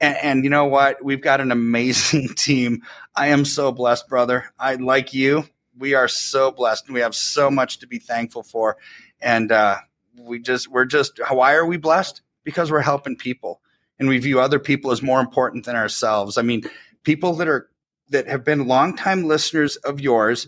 And, 0.00 0.16
and, 0.22 0.44
you 0.44 0.50
know 0.50 0.66
what? 0.66 1.04
We've 1.04 1.20
got 1.20 1.40
an 1.40 1.50
amazing 1.50 2.28
team. 2.36 2.84
I 3.16 3.26
am 3.28 3.44
so 3.44 3.72
blessed, 3.72 4.08
brother. 4.08 4.44
I 4.60 4.76
like 4.76 5.12
you. 5.12 5.44
We 5.76 5.94
are 5.94 6.06
so 6.06 6.52
blessed. 6.52 6.88
We 6.88 7.00
have 7.00 7.16
so 7.16 7.50
much 7.50 7.80
to 7.80 7.88
be 7.88 7.98
thankful 7.98 8.44
for. 8.44 8.76
And 9.20 9.50
uh, 9.50 9.78
we 10.16 10.38
just, 10.38 10.68
we're 10.68 10.84
just, 10.84 11.18
why 11.28 11.54
are 11.54 11.66
we 11.66 11.78
blessed? 11.78 12.22
Because 12.44 12.70
we're 12.70 12.80
helping 12.80 13.16
people 13.16 13.60
and 13.98 14.08
we 14.08 14.18
view 14.18 14.38
other 14.38 14.60
people 14.60 14.92
as 14.92 15.02
more 15.02 15.18
important 15.18 15.64
than 15.64 15.74
ourselves. 15.74 16.38
I 16.38 16.42
mean, 16.42 16.62
people 17.02 17.34
that 17.34 17.48
are, 17.48 17.68
that 18.10 18.28
have 18.28 18.44
been 18.44 18.68
longtime 18.68 19.24
listeners 19.24 19.74
of 19.78 20.00
yours 20.00 20.46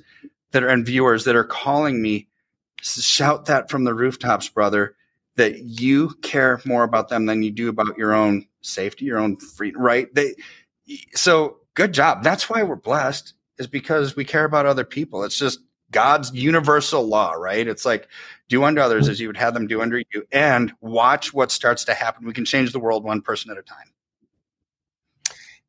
that 0.53 0.63
are 0.63 0.69
and 0.69 0.87
viewers 0.87 1.25
that 1.25 1.35
are 1.35 1.45
calling 1.45 2.01
me 2.01 2.29
shout 2.83 3.47
that 3.47 3.71
from 3.71 3.85
the 3.85 3.95
rooftops, 3.95 4.49
brother. 4.49 4.97
that 5.37 5.61
you 5.61 6.11
care 6.23 6.61
more 6.67 6.83
about 6.83 7.09
them 7.09 7.27
than 7.27 7.43
you 7.43 7.51
do 7.51 7.69
about 7.69 7.97
your 7.97 8.13
own 8.13 8.47
safety, 8.61 9.07
your 9.07 9.19
own 9.19 9.37
freedom, 9.37 9.81
right? 9.81 10.15
They, 10.15 10.35
so 11.15 11.59
good 11.75 11.95
job. 11.95 12.23
That's 12.23 12.51
why 12.51 12.63
we're 12.63 12.77
blessed 12.77 13.35
is 13.59 13.67
because 13.67 14.17
we 14.17 14.25
care 14.25 14.45
about 14.45 14.67
other 14.67 14.85
people. 14.85 15.25
It's 15.25 15.39
just 15.39 15.61
God's 15.91 16.33
universal 16.35 17.07
law, 17.07 17.33
right? 17.33 17.67
It's 17.67 17.85
like 17.85 18.09
do 18.49 18.65
unto 18.65 18.81
others 18.81 19.09
as 19.09 19.21
you 19.21 19.29
would 19.29 19.37
have 19.37 19.55
them 19.55 19.67
do 19.67 19.81
unto 19.81 20.03
you 20.13 20.27
and 20.31 20.73
watch 20.81 21.33
what 21.33 21.51
starts 21.51 21.85
to 21.85 21.95
happen. 21.95 22.27
We 22.27 22.33
can 22.33 22.45
change 22.45 22.73
the 22.73 22.81
world 22.81 23.05
one 23.05 23.23
person 23.23 23.51
at 23.51 23.59
a 23.59 23.63
time. 23.63 23.93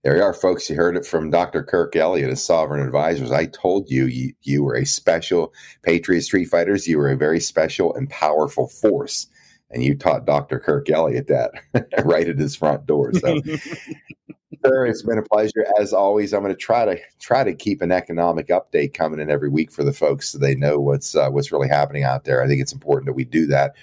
There 0.03 0.17
you 0.17 0.23
are, 0.23 0.33
folks. 0.33 0.67
You 0.67 0.75
heard 0.75 0.97
it 0.97 1.05
from 1.05 1.29
Dr. 1.29 1.61
Kirk 1.61 1.95
Elliott 1.95 2.31
of 2.31 2.39
Sovereign 2.39 2.85
Advisors. 2.85 3.31
I 3.31 3.45
told 3.45 3.89
you, 3.89 4.07
you, 4.07 4.33
you 4.41 4.63
were 4.63 4.75
a 4.75 4.85
special 4.85 5.53
Patriot 5.83 6.23
Street 6.23 6.45
Fighters. 6.45 6.87
You 6.87 6.97
were 6.97 7.11
a 7.11 7.17
very 7.17 7.39
special 7.39 7.93
and 7.93 8.09
powerful 8.09 8.67
force. 8.67 9.27
And 9.69 9.83
you 9.83 9.95
taught 9.95 10.25
Dr. 10.25 10.59
Kirk 10.59 10.89
Elliott 10.89 11.27
that 11.27 11.51
right 12.03 12.27
at 12.27 12.39
his 12.39 12.55
front 12.55 12.87
door. 12.87 13.13
So 13.13 13.41
sir, 14.65 14.85
it's 14.87 15.03
been 15.03 15.19
a 15.19 15.23
pleasure 15.23 15.65
as 15.79 15.93
always. 15.93 16.33
I'm 16.33 16.41
going 16.41 16.53
to 16.53 16.57
try 16.57 16.83
to 16.83 16.99
try 17.19 17.43
to 17.43 17.53
keep 17.53 17.81
an 17.83 17.91
economic 17.91 18.47
update 18.47 18.95
coming 18.95 19.19
in 19.19 19.29
every 19.29 19.49
week 19.49 19.71
for 19.71 19.83
the 19.83 19.93
folks 19.93 20.29
so 20.29 20.39
they 20.39 20.55
know 20.55 20.79
what's 20.79 21.15
uh, 21.15 21.29
what's 21.29 21.51
really 21.51 21.69
happening 21.69 22.03
out 22.03 22.23
there. 22.23 22.43
I 22.43 22.47
think 22.47 22.59
it's 22.59 22.73
important 22.73 23.05
that 23.05 23.13
we 23.13 23.23
do 23.23 23.45
that. 23.47 23.75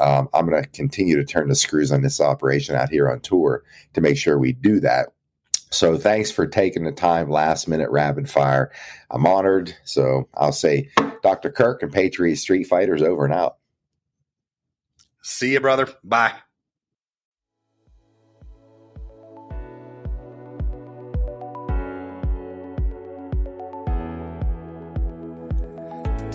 Um, 0.00 0.28
I'm 0.34 0.46
going 0.46 0.62
to 0.62 0.68
continue 0.68 1.16
to 1.16 1.24
turn 1.24 1.48
the 1.48 1.54
screws 1.54 1.92
on 1.92 2.02
this 2.02 2.20
operation 2.20 2.74
out 2.74 2.90
here 2.90 3.10
on 3.10 3.20
tour 3.20 3.62
to 3.94 4.00
make 4.00 4.18
sure 4.18 4.38
we 4.38 4.52
do 4.52 4.78
that. 4.80 5.08
So 5.72 5.96
thanks 5.96 6.30
for 6.30 6.46
taking 6.46 6.84
the 6.84 6.92
time 6.92 7.30
last 7.30 7.66
minute 7.66 7.90
rapid 7.90 8.28
fire. 8.28 8.70
I'm 9.10 9.26
honored. 9.26 9.74
So 9.84 10.28
I'll 10.34 10.52
say 10.52 10.90
Dr. 11.22 11.50
Kirk 11.50 11.82
and 11.82 11.92
Patriot 11.92 12.36
Street 12.36 12.64
Fighters 12.64 13.02
over 13.02 13.24
and 13.24 13.32
out. 13.32 13.56
See 15.22 15.52
you, 15.52 15.60
brother. 15.60 15.88
Bye. 16.04 16.34